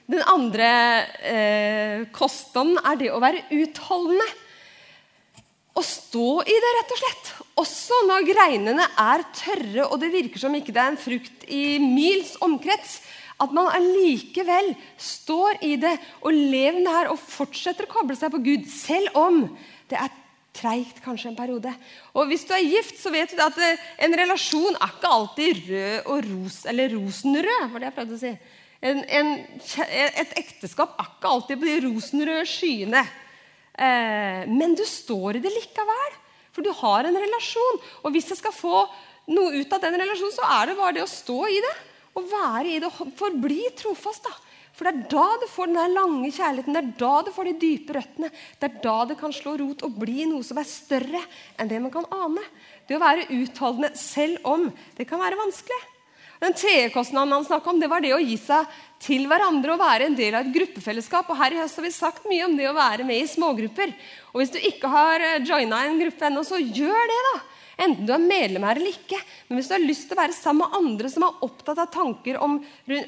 Den 0.09 0.25
andre 0.29 0.71
eh, 1.25 2.01
kostnaden 2.13 2.77
er 2.81 2.99
det 3.01 3.13
å 3.13 3.21
være 3.23 3.47
utholdende 3.57 4.27
å 5.75 5.83
stå 5.83 6.29
i 6.47 6.55
det, 6.63 6.73
rett 6.79 6.95
og 6.95 7.01
slett. 7.01 7.31
Også 7.59 7.99
når 8.09 8.27
greinene 8.29 8.87
er 9.01 9.27
tørre 9.35 9.89
og 9.89 9.99
det 10.03 10.13
virker 10.15 10.43
som 10.43 10.55
ikke 10.55 10.75
det 10.75 10.83
er 10.83 10.93
en 10.93 11.01
frukt 11.01 11.47
i 11.51 11.65
mils 11.83 12.35
omkrets. 12.45 13.01
At 13.43 13.51
man 13.55 13.67
allikevel 13.75 14.73
står 15.01 15.59
i 15.67 15.75
det 15.83 15.97
og 16.23 16.31
lever 16.35 16.85
det 16.85 16.95
her 16.95 17.11
og 17.11 17.19
fortsetter 17.19 17.89
å 17.89 17.95
koble 17.97 18.15
seg 18.19 18.31
på 18.31 18.43
Gud, 18.45 18.69
selv 18.71 19.19
om 19.19 19.41
det 19.91 19.99
er 19.99 20.13
treigt 20.55 21.01
kanskje 21.03 21.33
en 21.33 21.39
periode. 21.39 21.73
Og 22.15 22.31
Hvis 22.31 22.47
du 22.47 22.55
er 22.55 22.63
gift, 22.63 23.01
så 23.03 23.11
vet 23.11 23.35
du 23.35 23.43
at 23.43 23.59
en 24.07 24.15
relasjon 24.21 24.79
er 24.79 24.93
ikke 24.95 25.11
alltid 25.17 25.65
rød 25.67 26.13
og 26.13 26.29
ros, 26.31 26.61
eller 26.71 26.95
rosenrød. 26.95 27.73
var 27.73 27.83
det 27.83 27.91
jeg 27.91 27.97
prøvde 27.99 28.15
å 28.15 28.23
si. 28.23 28.33
En, 28.85 29.03
en, 29.19 29.35
et 29.89 30.39
ekteskap 30.39 30.95
er 31.01 31.11
ikke 31.11 31.35
alltid 31.35 31.59
på 31.59 31.71
de 31.71 31.77
rosenrøde 31.89 32.47
skyene. 32.47 33.03
Eh, 33.75 34.45
men 34.51 34.77
du 34.79 34.85
står 34.87 35.39
i 35.39 35.43
det 35.45 35.53
likevel. 35.55 36.21
For 36.55 36.63
du 36.63 36.71
har 36.83 37.09
en 37.09 37.19
relasjon. 37.19 37.83
Og 38.05 38.15
hvis 38.15 38.31
jeg 38.31 38.41
skal 38.41 38.55
få 38.55 38.85
noe 39.35 39.59
ut 39.59 39.75
av 39.75 39.83
den 39.83 39.99
relasjonen, 39.99 40.37
så 40.37 40.47
er 40.61 40.71
det 40.71 40.79
bare 40.79 40.97
det 40.99 41.05
å 41.07 41.11
stå 41.11 41.39
i 41.51 41.61
det. 41.65 41.77
Og 42.15 42.29
være 42.31 42.77
i 42.77 42.81
det 42.83 42.93
forbli 43.19 43.63
trofast. 43.79 44.29
da. 44.29 44.35
For 44.75 44.87
det 44.87 44.93
er 44.95 45.11
da 45.13 45.27
du 45.39 45.47
får 45.51 45.71
den 45.71 45.79
der 45.79 45.93
lange 45.95 46.31
kjærligheten, 46.35 46.75
det 46.75 46.81
er 46.83 46.95
da 46.99 47.15
du 47.23 47.31
får 47.35 47.47
de 47.47 47.59
dype 47.63 47.95
røttene. 47.95 48.31
Det 48.59 48.69
er 48.69 48.81
da 48.83 48.95
det 49.07 49.17
kan 49.21 49.35
slå 49.35 49.55
rot 49.61 49.85
og 49.87 49.99
bli 50.03 50.27
noe 50.27 50.43
som 50.47 50.59
er 50.59 50.67
større 50.67 51.21
enn 51.59 51.71
det 51.71 51.79
man 51.83 51.95
kan 51.95 52.09
ane. 52.11 52.43
Det 52.89 52.97
å 52.99 53.03
være 53.03 53.29
utholdende 53.31 53.93
selv 53.99 54.43
om 54.51 54.67
det 54.99 55.07
kan 55.07 55.23
være 55.23 55.39
vanskelig. 55.39 55.79
Den 56.43 56.57
tredje 56.59 56.91
kostnaden 56.95 57.33
han 57.33 57.47
snakka 57.47 57.71
om, 57.71 57.81
det 57.81 57.91
var 57.91 58.03
det 58.05 58.15
å 58.17 58.23
gi 58.23 58.37
seg 58.41 58.69
til 59.05 59.27
hverandre 59.31 59.75
og 59.75 59.83
være 59.83 60.09
en 60.09 60.17
del 60.19 60.35
av 60.35 60.45
et 60.47 60.55
gruppefellesskap. 60.55 61.31
Og 61.31 61.39
her 61.39 61.55
i 61.55 61.61
høst 61.61 61.79
har 61.79 61.87
vi 61.87 61.95
sagt 61.95 62.29
mye 62.31 62.47
om 62.49 62.57
det 62.59 62.69
å 62.71 62.77
være 62.77 63.07
med 63.07 63.23
i 63.23 63.31
smågrupper. 63.31 63.93
Og 64.33 64.43
hvis 64.43 64.55
du 64.55 64.61
ikke 64.61 64.91
har 64.91 65.23
eh, 65.23 65.43
joina 65.47 65.85
en 65.87 66.01
gruppe 66.01 66.29
ennå, 66.29 66.45
så 66.47 66.61
gjør 66.61 67.11
det, 67.11 67.21
da. 67.31 67.35
Enten 67.85 68.07
du 68.07 68.13
er 68.15 68.23
medlem 68.23 68.65
her 68.69 68.79
eller 68.79 68.95
ikke. 68.95 69.19
Men 69.49 69.59
hvis 69.59 69.71
du 69.71 69.75
har 69.75 69.83
lyst 69.83 70.07
til 70.09 70.17
å 70.17 70.21
være 70.21 70.37
sammen 70.37 70.63
med 70.63 70.77
andre 70.79 71.11
som 71.11 71.27
er 71.27 71.41
opptatt 71.47 71.81
av 71.83 71.91
tanker 71.95 72.39
om, 72.43 72.61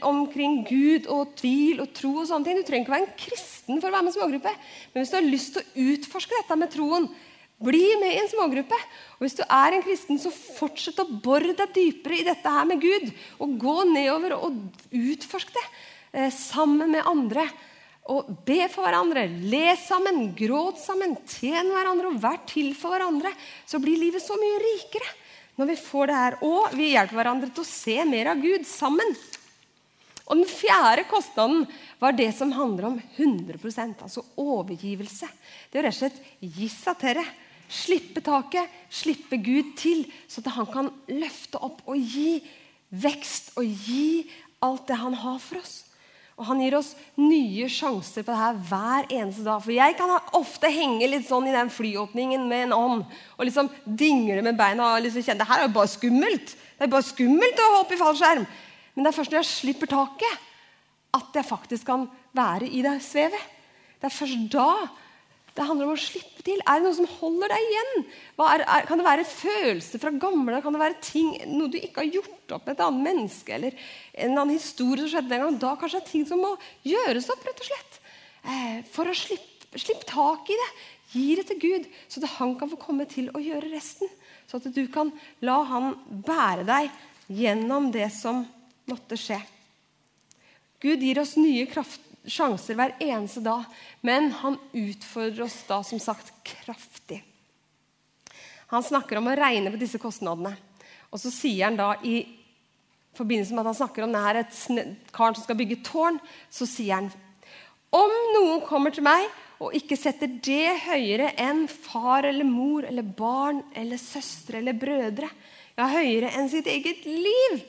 omkring 0.08 0.58
Gud 0.66 1.06
og 1.12 1.36
tvil 1.38 1.84
og 1.84 1.92
tro 1.94 2.16
og 2.22 2.26
sånne 2.26 2.48
ting 2.48 2.58
Du 2.58 2.66
trenger 2.66 2.86
ikke 2.86 2.96
være 2.96 3.06
en 3.06 3.20
kristen 3.20 3.78
for 3.78 3.90
å 3.90 3.94
være 3.94 4.08
med 4.08 4.14
i 4.14 4.18
smågruppe. 4.18 4.56
Men 4.92 5.04
hvis 5.04 5.14
du 5.14 5.18
har 5.18 5.28
lyst 5.28 5.54
til 5.54 5.62
å 5.62 5.86
utforske 5.94 6.40
dette 6.40 6.58
med 6.58 6.74
troen, 6.74 7.08
bli 7.62 7.84
med 8.00 8.12
i 8.14 8.18
en 8.20 8.30
smågruppe. 8.30 8.78
Og 9.16 9.24
Hvis 9.24 9.38
du 9.38 9.44
er 9.46 9.76
en 9.76 9.84
kristen, 9.84 10.18
så 10.20 10.32
fortsett 10.32 11.00
å 11.00 11.08
bore 11.08 11.54
deg 11.56 11.72
dypere 11.74 12.18
i 12.18 12.26
dette 12.26 12.52
her 12.52 12.66
med 12.68 12.82
Gud. 12.82 13.08
Og 13.40 13.56
gå 13.60 13.76
nedover 13.92 14.36
og 14.36 14.58
utforsk 14.92 15.54
det 15.54 15.64
eh, 16.12 16.32
sammen 16.34 16.92
med 16.92 17.08
andre. 17.08 17.46
Og 18.12 18.28
be 18.46 18.60
for 18.70 18.86
hverandre, 18.86 19.24
le 19.50 19.72
sammen, 19.80 20.28
gråt 20.38 20.78
sammen, 20.78 21.16
tjen 21.26 21.72
hverandre 21.74 22.12
og 22.12 22.20
vær 22.22 22.42
til 22.46 22.70
for 22.78 22.94
hverandre. 22.94 23.32
Så 23.66 23.80
blir 23.82 23.98
livet 23.98 24.22
så 24.22 24.36
mye 24.38 24.60
rikere 24.62 25.08
når 25.56 25.72
vi 25.72 25.78
får 25.80 26.10
det 26.10 26.20
her. 26.20 26.36
Og 26.46 26.76
vi 26.76 26.92
hjelper 26.92 27.18
hverandre 27.18 27.50
til 27.50 27.64
å 27.64 27.70
se 27.70 27.96
mer 28.06 28.30
av 28.34 28.44
Gud 28.44 28.68
sammen. 28.68 29.16
Og 30.26 30.40
den 30.40 30.48
fjerde 30.50 31.06
kostnaden 31.06 31.64
var 32.02 32.14
det 32.18 32.32
som 32.34 32.52
handler 32.54 32.90
om 32.90 32.96
100% 33.16 34.02
altså 34.02 34.24
overgivelse. 34.42 35.28
Det 35.70 35.80
er 35.80 35.86
rett 35.86 35.96
og 35.96 36.00
slett 36.02 36.22
gi 36.42 36.70
seg 36.70 36.98
til 37.02 37.20
det. 37.20 37.26
Slippe 37.68 38.22
taket, 38.24 38.70
slippe 38.90 39.38
Gud 39.42 39.74
til, 39.78 40.04
så 40.30 40.42
at 40.44 40.52
han 40.54 40.68
kan 40.70 40.92
løfte 41.10 41.58
opp 41.58 41.82
og 41.86 41.98
gi 41.98 42.38
vekst 42.94 43.56
og 43.58 43.66
gi 43.66 44.26
alt 44.64 44.86
det 44.88 44.98
han 45.00 45.16
har 45.18 45.40
for 45.42 45.60
oss. 45.60 45.82
Og 46.36 46.44
Han 46.50 46.60
gir 46.60 46.74
oss 46.76 46.90
nye 47.16 47.64
sjanser 47.72 48.24
på 48.24 48.28
det 48.28 48.38
her 48.38 48.58
hver 48.68 49.06
eneste 49.08 49.44
dag. 49.46 49.62
For 49.64 49.72
jeg 49.72 49.96
kan 49.96 50.10
ofte 50.36 50.68
henge 50.68 51.08
litt 51.08 51.24
sånn 51.28 51.48
i 51.48 51.54
den 51.54 51.70
flyåpningen 51.72 52.44
med 52.50 52.66
en 52.66 52.76
ånd 52.76 53.06
og 53.38 53.46
liksom 53.48 53.70
dingle 53.86 54.42
med 54.44 54.58
beina 54.58 54.90
og 54.92 55.06
liksom 55.06 55.24
kjenne 55.24 55.40
det 55.40 55.48
her 55.48 55.62
er 55.62 55.70
jo 55.70 55.76
bare 55.78 55.92
skummelt. 55.94 56.52
Det 56.76 56.84
er 56.84 56.92
bare 56.92 57.08
skummelt 57.08 57.62
å 57.62 57.70
hoppe 57.78 57.96
i 57.96 58.00
fallskjerm. 58.02 58.44
Men 58.94 59.06
det 59.06 59.10
er 59.10 59.16
først 59.16 59.32
når 59.32 59.40
jeg 59.40 59.52
slipper 59.54 59.92
taket, 59.94 60.44
at 61.16 61.40
jeg 61.40 61.48
faktisk 61.48 61.88
kan 61.88 62.04
være 62.36 62.68
i 62.68 62.84
det 62.84 62.98
svevet. 63.04 63.48
Det 63.96 64.10
er 64.10 64.12
først 64.18 64.46
da 64.52 64.68
det 65.56 65.64
handler 65.64 65.88
om 65.88 65.94
å 65.94 66.00
slippe 66.00 66.44
til. 66.44 66.58
Er 66.68 66.78
det 66.78 66.84
noe 66.84 66.96
som 66.98 67.08
holder 67.18 67.52
deg 67.54 67.68
igjen? 67.70 68.02
Er, 68.44 68.62
er, 68.62 68.88
kan 68.88 69.00
det 69.00 69.06
være 69.06 69.28
følelser 69.28 70.02
fra 70.02 70.12
gamle 70.12 70.60
Kan 70.64 70.76
det 70.76 70.82
være 70.82 70.98
ting, 71.04 71.30
noe 71.48 71.72
du 71.72 71.78
ikke 71.80 72.02
har 72.02 72.18
gjort 72.18 72.56
opp 72.58 72.66
med 72.66 72.76
et 72.76 72.82
annet 72.84 73.06
menneske? 73.06 73.54
Eller 73.56 73.86
en 74.12 74.34
annen 74.34 74.56
historie 74.58 75.06
som 75.06 75.14
skjedde 75.14 75.32
den 75.32 75.44
gang? 75.46 75.56
Da 75.62 75.72
kanskje 75.80 76.02
det 76.02 76.04
er 76.04 76.12
ting 76.12 76.26
som 76.28 76.44
må 76.44 76.52
gjøres 76.86 77.30
opp, 77.32 77.46
rett 77.48 77.64
og 77.64 77.70
slett. 77.70 77.98
Eh, 78.44 78.76
for 78.92 79.08
å 79.08 79.16
slippe, 79.16 79.80
slippe 79.80 80.08
tak 80.10 80.52
i 80.52 80.60
det. 80.60 80.68
Gi 81.16 81.26
det 81.38 81.46
til 81.48 81.60
Gud, 81.62 81.90
så 82.10 82.20
at 82.20 82.36
han 82.36 82.56
kan 82.60 82.70
få 82.70 82.78
komme 82.82 83.06
til 83.08 83.30
å 83.32 83.40
gjøre 83.40 83.72
resten. 83.72 84.10
Så 84.46 84.60
at 84.60 84.68
du 84.74 84.84
kan 84.92 85.14
la 85.46 85.60
han 85.70 85.94
bære 86.26 86.66
deg 86.68 86.90
gjennom 87.32 87.88
det 87.94 88.10
som 88.14 88.44
måtte 88.90 89.18
skje. 89.18 89.40
Gud 90.82 91.02
gir 91.02 91.18
oss 91.22 91.38
nye 91.40 91.64
kraft, 91.70 92.02
sjanser 92.30 92.78
hver 92.78 92.94
eneste 93.02 93.42
dag. 93.44 93.64
Men 94.06 94.30
han 94.42 94.58
utfordrer 94.72 95.46
oss 95.46 95.58
da 95.68 95.82
som 95.86 96.00
sagt 96.02 96.32
kraftig. 96.46 97.22
Han 98.72 98.82
snakker 98.82 99.20
om 99.20 99.30
å 99.30 99.36
regne 99.38 99.70
på 99.70 99.80
disse 99.80 100.00
kostnadene. 100.02 100.56
Og 101.14 101.22
så 101.22 101.30
sier 101.30 101.68
han 101.68 101.78
da 101.78 101.92
i 102.02 102.18
forbindelse 103.16 103.54
med 103.54 103.62
at 103.62 103.70
han 103.70 103.80
snakker 103.80 104.04
om 104.04 104.12
det 104.12 104.24
her, 104.24 104.40
et 104.42 105.10
karen 105.14 105.36
som 105.36 105.46
skal 105.46 105.58
bygge 105.58 105.82
tårn, 105.86 106.18
så 106.52 106.68
sier 106.68 106.98
han 106.98 107.10
om 107.96 108.14
noen 108.34 108.64
kommer 108.66 108.92
til 108.92 109.06
meg 109.06 109.28
og 109.62 109.72
ikke 109.78 109.96
setter 109.96 110.28
det 110.44 110.74
høyere 110.84 111.30
enn 111.40 111.64
far 111.70 112.26
eller 112.28 112.44
mor 112.44 112.84
eller 112.84 113.06
barn 113.06 113.62
eller 113.78 114.00
søstre 114.00 114.60
eller 114.60 114.76
brødre, 114.76 115.30
ja, 115.78 115.86
høyere 115.88 116.34
enn 116.36 116.50
sitt 116.52 116.68
eget 116.68 117.06
liv, 117.08 117.62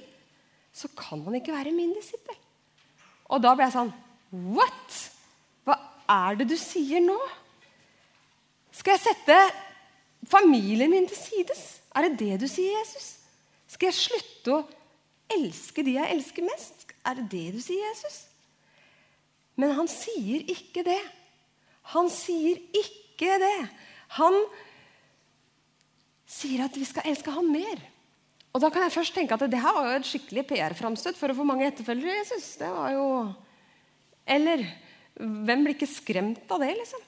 så 0.75 0.89
kan 0.97 1.23
han 1.23 1.37
ikke 1.39 1.55
være 1.55 1.75
min 1.75 1.93
disippel. 1.95 2.35
Og 3.31 3.39
da 3.43 3.53
ble 3.55 3.67
jeg 3.67 3.75
sånn 3.77 3.93
What? 4.31 4.97
Hva 5.67 5.77
er 6.11 6.39
det 6.39 6.49
du 6.51 6.57
sier 6.59 7.03
nå? 7.03 7.17
Skal 8.75 8.97
jeg 8.97 9.05
sette 9.07 9.37
familien 10.27 10.91
min 10.91 11.07
til 11.09 11.19
sides? 11.19 11.63
Er 11.95 12.07
det 12.07 12.19
det 12.19 12.41
du 12.43 12.47
sier, 12.51 12.75
Jesus? 12.77 13.15
Skal 13.67 13.89
jeg 13.89 13.99
slutte 13.99 14.53
å 14.53 14.65
elske 15.37 15.83
de 15.83 15.97
jeg 15.97 16.13
elsker 16.13 16.45
mest? 16.45 16.87
Er 17.07 17.19
det 17.19 17.27
det 17.31 17.45
du 17.55 17.61
sier, 17.63 17.83
Jesus? 17.89 18.25
Men 19.57 19.73
han 19.79 19.89
sier 19.89 20.45
ikke 20.53 20.83
det. 20.85 21.01
Han 21.95 22.11
sier 22.13 22.59
ikke 22.75 23.39
det. 23.41 23.59
Han 24.19 24.35
sier 26.27 26.67
at 26.67 26.77
vi 26.77 26.85
skal 26.85 27.07
elske 27.09 27.33
ham 27.33 27.47
mer. 27.49 27.81
Og 28.53 28.61
da 28.61 28.69
kan 28.73 28.85
jeg 28.85 28.95
først 28.95 29.15
tenke 29.15 29.35
at 29.35 29.49
det 29.49 29.61
her 29.61 29.73
var 29.75 29.89
jo 29.89 29.97
et 29.99 30.07
skikkelig 30.07 30.43
PR-framstøt 30.49 31.17
for 31.17 31.31
å 31.31 31.37
få 31.37 31.45
mange 31.47 31.67
etterfølgere. 31.69 32.21
Jesus. 32.21 32.55
Det 32.59 32.69
var 32.73 32.93
jo... 32.95 33.05
Eller 34.27 34.65
hvem 35.17 35.63
blir 35.63 35.77
ikke 35.77 35.89
skremt 35.89 36.51
av 36.51 36.61
det? 36.61 36.73
liksom? 36.77 37.03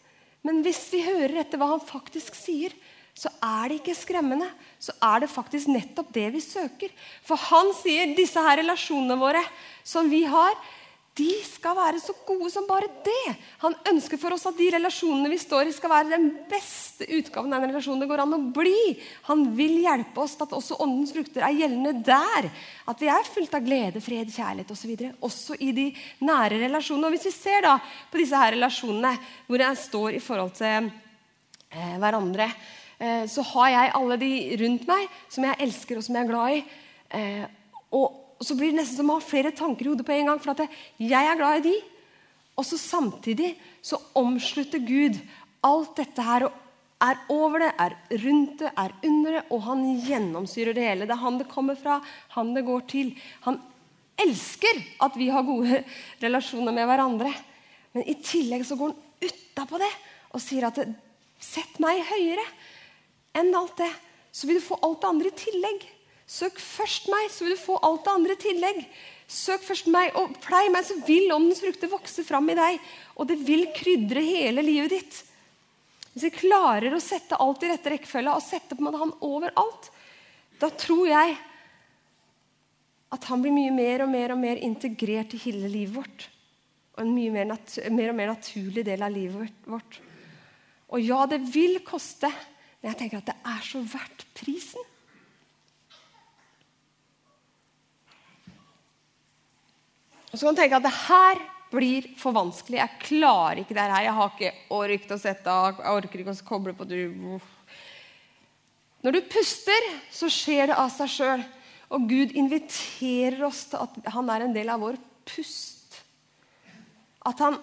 Men 0.48 0.64
hvis 0.64 0.86
vi 0.94 1.04
hører 1.04 1.42
etter 1.42 1.60
hva 1.60 1.74
han 1.74 1.84
faktisk 1.84 2.38
sier, 2.38 2.74
så 3.20 3.32
er 3.44 3.68
det 3.68 3.80
ikke 3.82 3.98
skremmende. 4.00 4.48
Så 4.80 4.96
er 5.04 5.24
det 5.24 5.32
faktisk 5.32 5.72
nettopp 5.72 6.14
det 6.16 6.30
vi 6.32 6.42
søker. 6.44 6.94
For 7.26 7.40
han 7.50 7.74
sier 7.76 8.14
disse 8.16 8.40
her 8.44 8.62
relasjonene 8.62 9.20
våre 9.20 9.44
som 9.84 10.08
vi 10.12 10.24
har, 10.30 10.56
de 11.18 11.32
skal 11.44 11.76
være 11.76 12.00
så 12.00 12.14
gode 12.28 12.48
som 12.54 12.68
bare 12.68 12.88
det. 13.04 13.34
Han 13.64 13.74
ønsker 13.92 14.20
for 14.22 14.36
oss 14.36 14.46
at 14.48 14.58
de 14.60 14.70
relasjonene 14.72 15.32
vi 15.32 15.40
står 15.42 15.68
i, 15.68 15.74
skal 15.76 15.92
være 15.92 16.14
den 16.14 16.30
beste 16.48 17.08
utgaven 17.18 17.52
av 17.54 17.64
den 17.64 17.74
relasjonen 17.74 18.04
det 18.04 18.10
går 18.12 18.24
an 18.24 18.36
å 18.38 18.40
bli. 18.56 18.94
Han 19.28 19.44
vil 19.58 19.80
hjelpe 19.84 20.24
oss 20.24 20.38
til 20.38 20.48
at 20.48 20.56
også 20.56 20.78
åndens 20.86 21.12
frukter 21.16 21.44
er 21.44 21.58
gjeldende 21.58 21.96
der. 22.08 22.48
At 22.88 23.04
vi 23.04 23.12
er 23.12 23.28
fullt 23.28 23.58
av 23.58 23.66
glede, 23.66 24.04
fred, 24.06 24.32
kjærlighet 24.32 24.72
osv. 24.76 24.94
Også 25.28 25.60
i 25.60 25.74
de 25.76 25.90
nære 26.24 26.62
relasjonene. 26.64 27.10
Og 27.10 27.18
Hvis 27.18 27.28
vi 27.32 27.36
ser 27.36 27.68
da 27.68 27.76
på 28.12 28.22
disse 28.22 28.40
her 28.40 28.56
relasjonene 28.56 29.14
hvor 29.50 29.66
jeg 29.66 29.84
står 29.84 30.16
i 30.16 30.24
forhold 30.24 30.56
til 30.62 30.88
eh, 30.88 31.98
hverandre, 32.00 32.48
eh, 33.02 33.26
så 33.28 33.44
har 33.56 33.76
jeg 33.76 33.94
alle 34.00 34.22
de 34.24 34.34
rundt 34.64 34.88
meg 34.88 35.22
som 35.28 35.50
jeg 35.50 35.64
elsker 35.68 36.00
og 36.00 36.08
som 36.08 36.16
jeg 36.16 36.28
er 36.28 36.32
glad 36.32 36.60
i. 36.62 36.66
Eh, 37.20 37.46
og 37.98 38.29
og 38.40 38.48
så 38.48 38.56
blir 38.56 38.72
det 38.72 38.80
nesten 38.80 39.02
som 39.02 39.12
å 39.12 39.18
ha 39.18 39.24
flere 39.24 39.52
tanker 39.56 39.86
i 39.86 39.92
hodet 39.92 40.06
på 40.08 40.16
en 40.16 40.32
gang. 40.32 40.40
For 40.40 40.54
at 40.54 40.80
jeg 41.04 41.28
er 41.28 41.38
glad 41.40 41.60
i 41.60 41.66
de, 41.68 41.76
og 42.56 42.66
så 42.68 42.80
samtidig 42.80 43.52
så 43.84 44.00
omslutter 44.20 44.80
Gud 44.84 45.20
alt 45.68 45.98
dette 46.00 46.24
her 46.24 46.48
og 46.48 46.56
er 47.04 47.20
over 47.32 47.64
det, 47.64 47.70
er 47.80 47.96
rundt 48.24 48.60
det, 48.60 48.72
er 48.76 48.96
under 49.08 49.38
det, 49.38 49.44
og 49.56 49.62
han 49.68 49.84
gjennomsyrer 50.04 50.76
det 50.76 50.88
hele. 50.88 51.08
Det 51.08 51.16
er 51.16 51.22
han 51.22 51.38
det 51.40 51.48
kommer 51.52 51.78
fra, 51.80 52.00
han 52.36 52.52
det 52.56 52.66
går 52.68 52.84
til. 52.92 53.14
Han 53.46 53.60
elsker 54.20 54.82
at 55.06 55.16
vi 55.20 55.30
har 55.32 55.48
gode 55.48 55.84
relasjoner 56.24 56.76
med 56.76 56.90
hverandre. 56.90 57.32
Men 57.96 58.08
i 58.08 58.18
tillegg 58.24 58.66
så 58.68 58.80
går 58.80 58.92
han 58.92 59.30
utapå 59.30 59.80
det 59.82 59.92
og 60.36 60.44
sier 60.44 60.68
at 60.68 60.80
sett 61.40 61.80
meg 61.82 62.04
høyere 62.08 62.44
enn 63.40 63.56
alt 63.56 63.80
det, 63.80 63.90
så 64.36 64.48
vil 64.48 64.60
du 64.60 64.64
få 64.64 64.78
alt 64.84 65.00
det 65.02 65.10
andre 65.10 65.32
i 65.32 65.40
tillegg. 65.40 65.88
Søk 66.30 66.60
først 66.62 67.08
meg, 67.10 67.32
så 67.34 67.46
vil 67.46 67.56
du 67.56 67.62
få 67.62 67.80
alt 67.82 68.04
det 68.06 68.14
andre 68.14 68.36
i 68.36 68.42
tillegg. 68.44 68.84
Søk 69.30 69.64
først 69.66 69.90
meg 69.90 70.14
og 70.18 70.36
plei 70.44 70.68
meg, 70.70 70.86
så 70.86 71.00
vil 71.08 71.32
åndens 71.34 71.62
frukter 71.64 71.90
vokse 71.90 72.26
fram 72.26 72.50
i 72.54 72.58
deg. 72.58 72.78
Og 73.18 73.30
det 73.30 73.40
vil 73.48 73.66
krydre 73.74 74.22
hele 74.26 74.64
livet 74.66 74.94
ditt. 74.94 75.20
Hvis 76.14 76.28
vi 76.28 76.34
klarer 76.38 76.94
å 76.94 77.02
sette 77.02 77.38
alt 77.42 77.66
i 77.66 77.72
rette 77.72 77.94
rekkefølge 77.94 78.34
og 78.34 78.46
sette 78.46 78.78
på 78.78 78.94
han 78.94 79.14
overalt, 79.26 79.90
da 80.62 80.70
tror 80.74 81.08
jeg 81.10 81.38
at 83.10 83.26
han 83.32 83.42
blir 83.42 83.56
mye 83.56 83.74
mer 83.74 84.04
og 84.06 84.12
mer 84.12 84.36
og 84.36 84.42
mer 84.42 84.62
integrert 84.62 85.34
i 85.34 85.42
hele 85.48 85.70
livet 85.72 85.96
vårt. 85.98 86.28
Og 86.98 87.06
en 87.06 87.16
mye 87.16 87.34
mer, 87.34 87.56
mer, 87.90 88.12
og 88.12 88.18
mer 88.18 88.34
naturlig 88.36 88.86
del 88.86 89.06
av 89.06 89.14
livet 89.14 89.66
vårt. 89.66 90.00
Og 90.94 91.02
ja, 91.02 91.24
det 91.30 91.42
vil 91.54 91.80
koste, 91.86 92.30
men 92.82 92.92
jeg 92.92 93.02
tenker 93.02 93.22
at 93.22 93.30
det 93.32 93.38
er 93.50 93.66
så 93.66 93.82
verdt 93.82 94.26
prisen. 94.38 94.86
Og 100.30 100.38
så 100.38 100.46
kan 100.46 100.56
du 100.56 100.62
tenke 100.62 100.78
at 100.78 100.86
det 100.86 100.98
her 101.08 101.42
blir 101.70 102.10
for 102.18 102.34
vanskelig. 102.34 102.80
Jeg 102.80 103.02
klarer 103.06 103.62
ikke 103.62 103.78
det 103.78 103.86
her. 103.86 104.06
Jeg 104.08 104.18
har 104.18 104.34
ikke 104.34 104.52
ork 104.74 105.14
å 105.14 105.22
sette 105.22 105.54
av. 105.54 105.80
Jeg 105.82 106.02
orker 106.02 106.24
ikke 106.24 106.36
å 106.36 106.48
koble 106.48 106.74
på 106.78 106.88
du. 106.90 107.02
Når 109.06 109.16
du 109.16 109.22
puster, 109.32 109.90
så 110.14 110.30
skjer 110.32 110.70
det 110.70 110.78
av 110.78 110.92
seg 110.94 111.14
sjøl. 111.14 111.46
Og 111.96 112.06
Gud 112.10 112.36
inviterer 112.38 113.42
oss 113.48 113.66
til 113.72 113.82
at 113.82 114.14
han 114.14 114.30
er 114.30 114.46
en 114.46 114.54
del 114.54 114.70
av 114.70 114.82
vår 114.84 115.00
pust. 115.30 115.98
At 117.26 117.42
han 117.42 117.58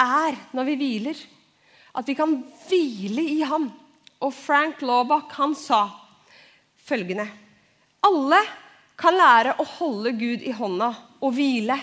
er 0.00 0.36
når 0.56 0.70
vi 0.70 0.78
hviler. 0.80 1.24
At 1.96 2.08
vi 2.08 2.16
kan 2.18 2.38
hvile 2.66 3.24
i 3.36 3.40
ham. 3.48 3.70
Og 4.20 4.32
Frank 4.36 4.80
Laubach 4.84 5.32
han 5.36 5.52
sa 5.56 5.86
følgende 6.86 7.26
Alle 8.06 8.38
kan 8.96 9.16
lære 9.16 9.56
å 9.60 9.64
holde 9.76 10.14
Gud 10.16 10.44
i 10.46 10.54
hånda 10.56 10.92
og 11.20 11.34
hvile. 11.36 11.76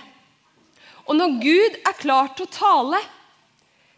Og 1.07 1.17
når 1.17 1.37
Gud 1.43 1.79
er 1.83 1.99
klar 1.99 2.31
til 2.35 2.47
å 2.47 2.53
tale, 2.53 2.99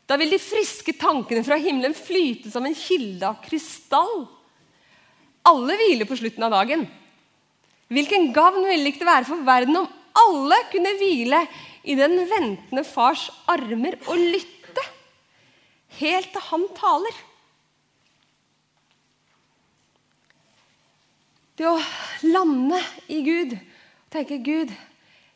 da 0.05 0.17
vil 0.21 0.33
de 0.33 0.41
friske 0.41 0.93
tankene 0.99 1.43
fra 1.45 1.57
himmelen 1.61 1.95
flyte 1.97 2.51
som 2.53 2.65
en 2.67 2.77
kilde 2.77 3.25
av 3.25 3.41
krystall. 3.45 4.25
Alle 5.45 5.77
hviler 5.79 6.09
på 6.09 6.17
slutten 6.17 6.45
av 6.45 6.53
dagen. 6.53 6.85
Hvilken 7.93 8.31
gavn 8.33 8.65
ville 8.65 8.89
ikke 8.89 9.03
det 9.03 9.11
være 9.11 9.29
for 9.29 9.45
verden 9.45 9.81
om 9.81 9.89
alle 10.15 10.57
kunne 10.71 10.95
hvile 10.97 11.43
i 11.85 11.97
den 11.97 12.17
ventende 12.29 12.85
fars 12.87 13.27
armer 13.51 13.97
og 14.07 14.17
lytte 14.17 14.85
helt 15.99 16.31
til 16.33 16.45
han 16.49 16.65
taler? 16.77 17.21
Det 21.55 21.67
å 21.69 21.77
lande 22.25 22.81
i 23.07 23.21
Gud, 23.23 23.53
tenke 24.11 24.41
Gud 24.43 24.73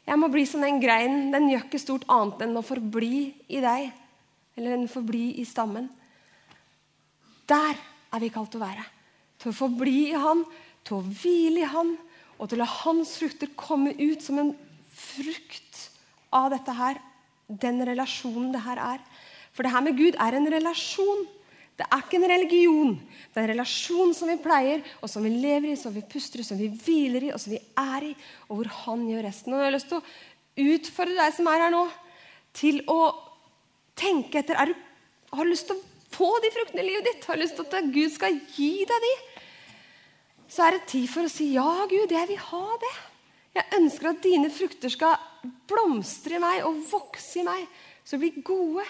jeg 0.10 0.18
må 0.18 0.30
bli 0.34 0.44
som 0.50 0.64
den 0.66 0.80
greinen. 0.82 1.30
Den 1.34 1.50
gjør 1.52 1.68
ikke 1.68 1.82
stort 1.82 2.08
annet 2.10 2.42
enn 2.46 2.58
å 2.58 2.66
forbli 2.66 3.30
i 3.46 3.62
deg. 3.62 3.92
Eller 4.58 4.76
enn 4.76 4.90
forbli 4.90 5.36
i 5.38 5.46
stammen. 5.46 5.86
Der 7.50 7.78
er 7.78 8.24
vi 8.24 8.32
kalt 8.34 8.58
å 8.58 8.62
være. 8.62 8.86
Til 9.40 9.52
å 9.52 9.58
forbli 9.60 10.10
i 10.10 10.18
Han, 10.18 10.42
til 10.86 10.98
å 10.98 11.06
hvile 11.06 11.62
i 11.62 11.70
Han, 11.70 11.94
og 12.40 12.50
til 12.50 12.58
å 12.58 12.64
la 12.64 12.72
Hans 12.82 13.14
frukter 13.22 13.52
komme 13.60 13.94
ut 14.00 14.24
som 14.26 14.42
en 14.42 14.52
frukt 14.90 15.86
av 16.34 16.50
dette 16.56 16.74
her. 16.74 17.00
Den 17.48 17.82
relasjonen 17.86 18.52
det 18.54 18.66
her 18.66 18.82
er. 18.82 19.06
For 19.54 19.66
det 19.66 19.74
her 19.74 19.86
med 19.86 19.98
Gud 19.98 20.18
er 20.18 20.38
en 20.38 20.50
relasjon. 20.50 21.26
Det 21.80 21.86
er 21.88 22.02
ikke 22.04 22.18
en 22.20 22.28
religion. 22.28 22.90
Det 23.32 23.40
er 23.40 23.46
en 23.46 23.54
relasjon 23.54 24.10
som 24.16 24.28
vi 24.28 24.36
pleier, 24.44 24.82
og 25.00 25.08
som 25.08 25.24
vi 25.24 25.32
lever 25.32 25.72
i, 25.72 25.78
som 25.80 25.94
vi 25.96 26.04
puster 26.04 26.42
i, 26.42 26.44
som 26.44 26.60
vi 26.60 26.68
hviler 26.74 27.30
i, 27.30 27.32
og 27.32 27.40
som 27.40 27.54
vi 27.54 27.62
er 27.80 28.10
i, 28.10 28.12
og 28.50 28.60
hvor 28.60 28.72
han 28.82 29.06
gjør 29.08 29.24
resten. 29.30 29.56
Og 29.56 29.62
jeg 29.62 29.70
har 29.70 29.76
lyst 29.78 29.92
til 29.94 30.02
å 30.02 30.74
utfordre 30.76 31.16
deg 31.22 31.38
som 31.38 31.48
er 31.48 31.64
her 31.64 31.72
nå, 31.72 31.86
til 32.60 32.82
å 32.92 33.00
tenke 34.00 34.42
etter 34.42 34.60
er 34.60 34.74
du, 34.74 34.76
Har 35.32 35.46
du 35.46 35.54
lyst 35.54 35.70
til 35.70 35.78
å 35.78 36.08
få 36.10 36.30
de 36.44 36.50
fruktene 36.52 36.82
i 36.82 36.88
livet 36.90 37.06
ditt? 37.06 37.26
Har 37.30 37.38
du 37.38 37.44
lyst 37.46 37.56
til 37.56 37.80
at 37.80 37.92
Gud 37.94 38.12
skal 38.12 38.40
gi 38.58 38.72
deg 38.90 39.06
de? 39.06 39.16
Så 40.50 40.66
er 40.66 40.76
det 40.76 40.88
tid 40.90 41.06
for 41.12 41.30
å 41.30 41.32
si 41.32 41.52
ja, 41.54 41.86
Gud, 41.88 42.12
jeg 42.12 42.32
vil 42.32 42.42
ha 42.50 42.66
det. 42.82 42.96
Jeg 43.56 43.78
ønsker 43.78 44.10
at 44.10 44.24
dine 44.26 44.50
frukter 44.52 44.92
skal 44.92 45.16
blomstre 45.70 46.40
i 46.40 46.42
meg 46.44 46.66
og 46.66 46.82
vokse 46.90 47.40
i 47.40 47.46
meg, 47.46 47.70
så 48.04 48.18
de 48.18 48.26
blir 48.26 48.44
gode. 48.44 48.86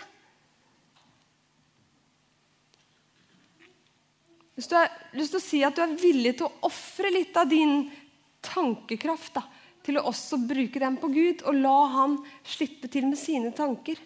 Hvis 4.59 4.67
du 4.67 4.75
har 4.75 4.89
lyst 5.15 5.31
til 5.31 5.39
å 5.39 5.45
si 5.45 5.59
at 5.63 5.77
du 5.77 5.79
er 5.85 5.95
villig 5.95 6.33
til 6.35 6.49
å 6.49 6.67
ofre 6.67 7.07
litt 7.15 7.37
av 7.39 7.47
din 7.47 7.85
tankekraft 8.43 9.37
da, 9.37 9.45
til 9.87 9.95
å 9.95 10.03
også 10.09 10.35
bruke 10.43 10.81
den 10.83 10.97
på 10.99 11.07
Gud, 11.13 11.45
og 11.47 11.61
la 11.63 11.77
han 11.93 12.17
slippe 12.43 12.89
til 12.91 13.07
med 13.07 13.15
sine 13.21 13.53
tanker. 13.55 14.01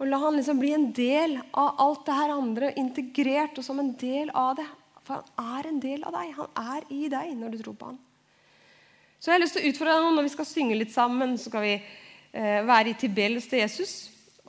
Og 0.00 0.08
la 0.08 0.22
han 0.22 0.38
liksom 0.38 0.62
bli 0.62 0.72
en 0.72 0.88
del 0.96 1.36
av 1.52 1.76
alt 1.84 2.06
det 2.08 2.16
her 2.16 2.32
andre, 2.38 2.72
integrert 2.80 3.60
og 3.60 3.68
som 3.68 3.84
en 3.84 3.92
del 4.00 4.32
av 4.32 4.56
det. 4.62 4.66
For 5.04 5.20
han 5.20 5.58
er 5.60 5.70
en 5.74 5.84
del 5.84 6.08
av 6.08 6.16
deg. 6.16 6.34
Han 6.38 6.60
er 6.72 6.90
i 6.96 7.12
deg 7.12 7.36
når 7.36 7.52
du 7.52 7.60
tror 7.60 7.76
på 7.76 7.92
han. 7.92 8.02
Så 9.20 9.28
jeg 9.28 9.36
har 9.36 9.44
lyst 9.44 9.58
til 9.58 9.66
å 9.66 9.72
utfordre 9.74 9.98
deg 9.98 10.06
nå 10.06 10.16
når 10.16 10.30
vi 10.30 10.36
skal 10.38 10.48
synge 10.54 10.80
litt 10.80 10.94
sammen. 10.96 11.36
så 11.36 11.50
skal 11.52 11.68
vi 11.68 11.74
eh, 11.76 12.60
være 12.64 12.94
i 12.94 13.00
tilbedelse 13.04 13.52
til 13.52 13.66
Jesus. 13.66 13.98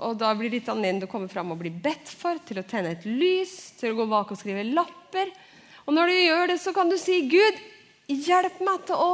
Og 0.05 0.15
Da 0.19 0.31
blir 0.37 0.53
gitt 0.53 0.69
anledning 0.71 1.03
til 1.03 1.09
å 1.09 1.11
komme 1.11 1.31
fram 1.31 1.51
og 1.51 1.59
bli 1.59 1.71
bedt 1.73 2.07
for, 2.07 2.39
til 2.47 2.61
å 2.61 2.67
tenne 2.67 2.93
et 2.95 3.05
lys, 3.07 3.75
til 3.79 3.91
å 3.91 3.99
gå 3.99 4.07
bak 4.11 4.31
og 4.31 4.39
skrive 4.39 4.63
lapper. 4.71 5.31
Og 5.85 5.95
når 5.95 6.11
du 6.11 6.15
gjør 6.15 6.47
det, 6.53 6.57
så 6.61 6.73
kan 6.75 6.89
du 6.89 6.97
si, 6.97 7.19
'Gud, 7.27 7.59
hjelp 8.07 8.61
meg 8.63 8.85
til 8.87 8.95
å 8.95 9.11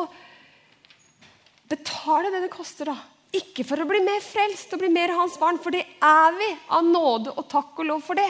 betale 1.71 2.31
det 2.31 2.45
det 2.45 2.53
koster', 2.53 2.91
da. 2.91 2.97
Ikke 3.35 3.65
for 3.67 3.81
å 3.81 3.87
bli 3.89 3.99
mer 4.05 4.21
frelst 4.23 4.73
og 4.73 4.79
bli 4.83 4.89
mer 4.93 5.11
hans 5.17 5.37
barn, 5.41 5.57
for 5.59 5.73
det 5.73 5.83
er 6.03 6.37
vi 6.37 6.49
av 6.69 6.85
nåde 6.85 7.33
og 7.33 7.47
takk 7.51 7.81
og 7.81 7.89
lov 7.89 8.03
for 8.05 8.15
det. 8.15 8.29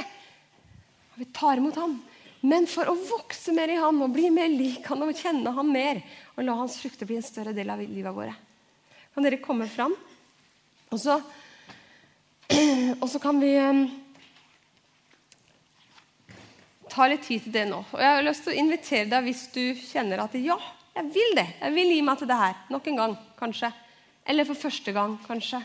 Vi 1.15 1.27
tar 1.35 1.59
imot 1.59 1.75
ham. 1.75 1.99
Men 2.45 2.67
for 2.69 2.89
å 2.89 2.97
vokse 2.97 3.53
mer 3.55 3.71
i 3.73 3.79
ham 3.81 4.03
og 4.05 4.13
bli 4.13 4.29
mer 4.33 4.49
lik 4.51 4.85
ham 4.91 5.01
og 5.05 5.17
kjenne 5.17 5.53
ham 5.55 5.71
mer 5.73 6.01
og 6.35 6.43
la 6.45 6.57
hans 6.59 6.77
frukter 6.77 7.07
bli 7.09 7.17
en 7.17 7.25
større 7.25 7.55
del 7.57 7.71
av 7.73 7.81
livet 7.81 8.13
våre. 8.13 8.35
Kan 9.15 9.25
dere 9.25 9.41
komme 9.41 9.65
fram? 9.71 9.95
Og 10.93 11.01
så, 11.01 11.17
og 13.01 13.07
så 13.09 13.21
kan 13.23 13.39
vi 13.41 13.51
um, 13.57 13.85
ta 16.91 17.07
litt 17.09 17.25
tid 17.27 17.45
til 17.45 17.55
det 17.55 17.65
nå. 17.69 17.81
Og 17.91 18.01
Jeg 18.01 18.17
har 18.17 18.25
lyst 18.25 18.45
til 18.45 18.55
å 18.55 18.59
invitere 18.63 19.09
deg 19.11 19.27
hvis 19.27 19.47
du 19.55 19.63
kjenner 19.79 20.23
at 20.25 20.35
ja, 20.39 20.57
jeg 20.95 21.11
vil 21.15 21.33
det. 21.37 21.47
Jeg 21.59 21.75
vil 21.75 21.95
gi 21.95 22.03
meg 22.07 22.21
til 22.21 22.29
det 22.29 22.37
her. 22.39 22.59
Nok 22.71 22.91
en 22.91 23.01
gang, 23.01 23.15
kanskje. 23.39 23.71
Eller 24.25 24.47
for 24.47 24.57
første 24.57 24.93
gang, 24.95 25.17
kanskje. 25.25 25.59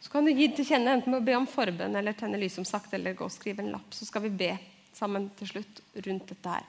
Så 0.00 0.08
kan 0.12 0.24
du 0.24 0.32
gi 0.32 0.48
til 0.56 0.64
kjenne 0.64 0.94
enten 0.96 1.12
med 1.12 1.20
å 1.20 1.26
be 1.26 1.36
om 1.36 1.48
forbønn 1.50 1.98
eller 2.00 2.16
tenne 2.16 2.40
lys, 2.40 2.56
som 2.56 2.64
sagt, 2.64 2.94
eller 2.96 3.18
gå 3.18 3.26
og 3.26 3.34
skrive 3.34 3.60
en 3.60 3.74
lapp. 3.74 3.92
Så 3.92 4.08
skal 4.08 4.24
vi 4.24 4.32
be 4.32 4.54
sammen 4.96 5.28
til 5.36 5.50
slutt 5.50 5.82
rundt 6.06 6.32
dette 6.32 6.54
her. 6.54 6.64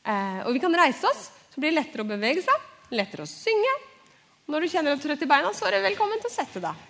Eh, 0.00 0.40
og 0.46 0.54
vi 0.56 0.62
kan 0.62 0.74
reise 0.74 1.04
oss, 1.10 1.28
så 1.52 1.60
blir 1.60 1.74
det 1.74 1.82
lettere 1.82 2.06
å 2.06 2.08
bevege 2.08 2.44
seg, 2.44 2.68
lettere 2.96 3.26
å 3.26 3.30
synge. 3.30 3.74
Når 4.50 4.64
du 4.64 4.72
kjenner 4.72 4.96
deg 4.96 5.04
trøtt 5.04 5.26
i 5.26 5.28
beina, 5.28 5.52
så 5.54 5.68
er 5.68 5.76
du 5.76 5.84
velkommen 5.90 6.22
til 6.22 6.32
å 6.32 6.34
sette 6.34 6.62
deg. 6.64 6.86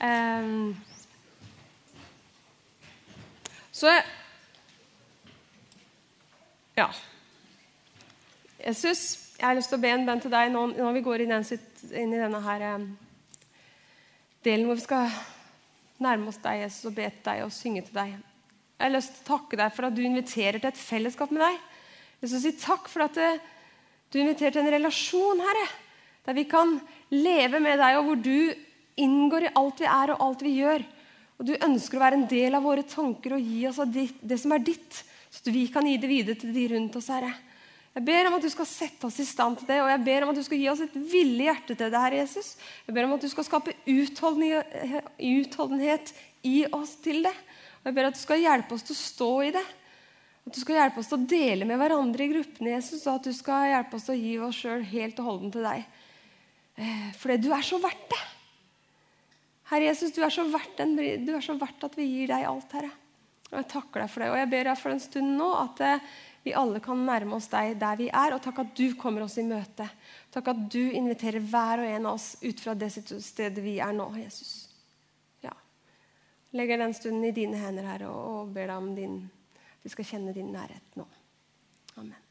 Eh, 0.00 0.74
så 3.72 4.00
Ja. 6.76 6.88
Jesus, 8.66 9.34
jeg 9.38 9.46
har 9.46 9.54
lyst 9.54 9.70
til 9.72 9.78
å 9.78 9.82
be 9.82 9.90
en 9.90 10.04
bønn 10.06 10.20
til 10.22 10.30
deg 10.30 10.52
nå, 10.52 10.64
når 10.76 10.92
vi 10.94 11.02
går 11.02 11.24
inn, 11.24 11.32
i 11.32 12.18
denne 12.18 12.40
her, 12.42 12.64
um, 12.74 12.86
delen 14.46 14.66
hvor 14.66 14.78
vi 14.78 14.84
skal 14.84 15.10
nærme 15.98 16.30
oss 16.30 16.38
deg 16.42 16.62
Jesus, 16.62 16.86
og 16.90 16.94
be 16.94 17.08
til 17.10 17.24
deg 17.24 17.42
og 17.42 17.54
synge 17.54 17.82
til 17.86 17.98
deg. 17.98 18.12
Jeg 18.78 18.84
har 18.84 18.94
lyst 18.94 19.16
til 19.16 19.24
å 19.24 19.28
takke 19.32 19.58
deg 19.58 19.74
for 19.74 19.88
at 19.88 19.96
du 19.96 20.02
inviterer 20.06 20.60
til 20.60 20.70
et 20.70 20.78
fellesskap 20.78 21.34
med 21.34 21.42
deg. 21.42 21.58
Jeg 22.20 22.30
vil 22.30 22.42
si 22.44 22.54
takk 22.62 22.90
for 22.92 23.06
at 23.08 23.18
eh, 23.22 23.42
du 24.12 24.20
inviterer 24.20 24.54
til 24.54 24.62
en 24.62 24.74
relasjon, 24.76 25.42
Herre, 25.42 25.66
der 26.26 26.38
vi 26.38 26.46
kan 26.50 26.76
leve 27.10 27.58
med 27.62 27.78
deg, 27.82 27.98
og 27.98 28.06
hvor 28.06 28.22
du 28.22 28.67
inngår 29.04 29.48
i 29.48 29.52
alt 29.58 29.82
vi 29.82 29.90
er 29.90 30.14
og 30.14 30.24
alt 30.24 30.46
vi 30.46 30.54
gjør. 30.58 30.86
Og 31.38 31.46
du 31.46 31.54
ønsker 31.54 31.98
å 31.98 32.02
være 32.02 32.18
en 32.18 32.30
del 32.30 32.58
av 32.58 32.64
våre 32.66 32.86
tanker 32.86 33.36
og 33.36 33.44
gi 33.44 33.60
oss 33.68 33.78
det, 33.92 34.08
det 34.20 34.40
som 34.42 34.54
er 34.56 34.64
ditt, 34.66 35.04
så 35.30 35.52
vi 35.54 35.68
kan 35.70 35.86
gi 35.86 35.98
det 36.00 36.10
videre 36.10 36.40
til 36.40 36.54
de 36.54 36.64
rundt 36.72 36.96
oss, 36.98 37.10
Herre. 37.12 37.30
Jeg 37.98 38.06
ber 38.06 38.28
om 38.28 38.36
at 38.36 38.44
du 38.44 38.50
skal 38.52 38.66
sette 38.68 39.08
oss 39.08 39.16
i 39.18 39.24
stand 39.26 39.58
til 39.58 39.66
det, 39.70 39.80
og 39.82 39.88
jeg 39.90 40.02
ber 40.06 40.24
om 40.24 40.30
at 40.30 40.38
du 40.38 40.44
skal 40.46 40.60
gi 40.60 40.68
oss 40.70 40.84
et 40.84 40.94
villig 40.94 41.48
hjerte 41.48 41.74
til 41.74 41.90
det, 41.90 41.98
Herre 41.98 42.20
Jesus. 42.20 42.52
Jeg 42.86 42.94
ber 42.94 43.08
om 43.08 43.14
at 43.16 43.24
du 43.24 43.30
skal 43.32 43.46
skape 43.46 43.74
utholdenhet 43.90 46.12
i 46.46 46.58
oss 46.78 46.94
til 47.02 47.26
det. 47.26 47.34
Og 47.80 47.90
jeg 47.90 47.96
ber 47.96 48.10
at 48.10 48.18
du 48.18 48.22
skal 48.22 48.42
hjelpe 48.42 48.76
oss 48.76 48.86
til 48.86 48.94
å 48.94 49.00
stå 49.00 49.30
i 49.48 49.50
det. 49.56 49.66
At 50.46 50.54
du 50.54 50.60
skal 50.62 50.78
hjelpe 50.78 51.02
oss 51.02 51.10
til 51.10 51.18
å 51.18 51.28
dele 51.34 51.68
med 51.68 51.80
hverandre 51.80 52.24
i 52.24 52.32
gruppene, 52.32 52.74
Jesus, 52.76 53.06
og 53.06 53.18
at 53.18 53.28
du 53.28 53.34
skal 53.36 53.72
hjelpe 53.72 53.98
oss 53.98 54.06
til 54.06 54.14
å 54.14 54.22
gi 54.22 54.34
oss 54.46 54.62
sjøl 54.62 54.86
helt 54.94 55.18
og 55.18 55.28
holdent 55.32 55.58
til 55.58 55.66
deg. 55.66 55.80
Eh, 56.78 57.08
fordi 57.18 57.36
du 57.42 57.50
er 57.52 57.66
så 57.66 57.82
verdt 57.82 58.06
det. 58.14 58.22
Herre 59.68 59.90
Jesus, 59.90 60.14
du 60.16 60.22
er, 60.24 60.32
så 60.32 60.46
verdt 60.48 60.80
du 60.80 61.34
er 61.34 61.44
så 61.44 61.56
verdt 61.60 61.84
at 61.84 61.98
vi 61.98 62.06
gir 62.08 62.32
deg 62.32 62.46
alt, 62.48 62.72
Herre. 62.72 62.92
Og 63.50 63.58
Jeg 63.58 63.68
takker 63.72 64.04
deg 64.04 64.12
for 64.12 64.24
det. 64.24 64.30
Og 64.32 64.38
jeg 64.40 64.50
ber 64.52 64.70
deg 64.70 64.80
for 64.80 64.92
en 64.92 65.02
stund 65.02 65.34
nå 65.40 65.48
at 65.56 65.82
eh, 65.84 66.06
vi 66.44 66.54
alle 66.56 66.80
kan 66.84 67.04
nærme 67.04 67.36
oss 67.36 67.50
deg 67.52 67.74
der 67.80 68.00
vi 68.00 68.08
er. 68.08 68.36
Og 68.36 68.42
takk 68.44 68.62
at 68.64 68.72
du 68.76 68.86
kommer 69.00 69.24
oss 69.24 69.38
i 69.40 69.46
møte. 69.48 69.88
Takk 70.32 70.52
at 70.54 70.64
du 70.72 70.82
inviterer 70.88 71.44
hver 71.44 71.84
og 71.84 71.92
en 71.92 72.08
av 72.08 72.16
oss 72.16 72.34
ut 72.44 72.64
fra 72.64 72.76
det 72.76 72.92
stedet 72.94 73.64
vi 73.64 73.78
er 73.84 73.94
nå, 73.96 74.08
Jesus 74.20 74.68
legger 76.50 76.78
den 76.78 76.94
stunden 76.94 77.24
i 77.24 77.32
dine 77.32 77.56
hender, 77.56 77.88
Herre, 77.88 78.08
og 78.12 78.54
ber 78.54 78.70
deg 78.70 78.78
om 78.80 78.94
din, 78.96 79.20
vi 79.82 79.92
skal 79.92 80.08
kjenne 80.14 80.36
din 80.36 80.52
nærhet 80.54 80.96
nå. 80.98 81.06
Amen. 81.98 82.27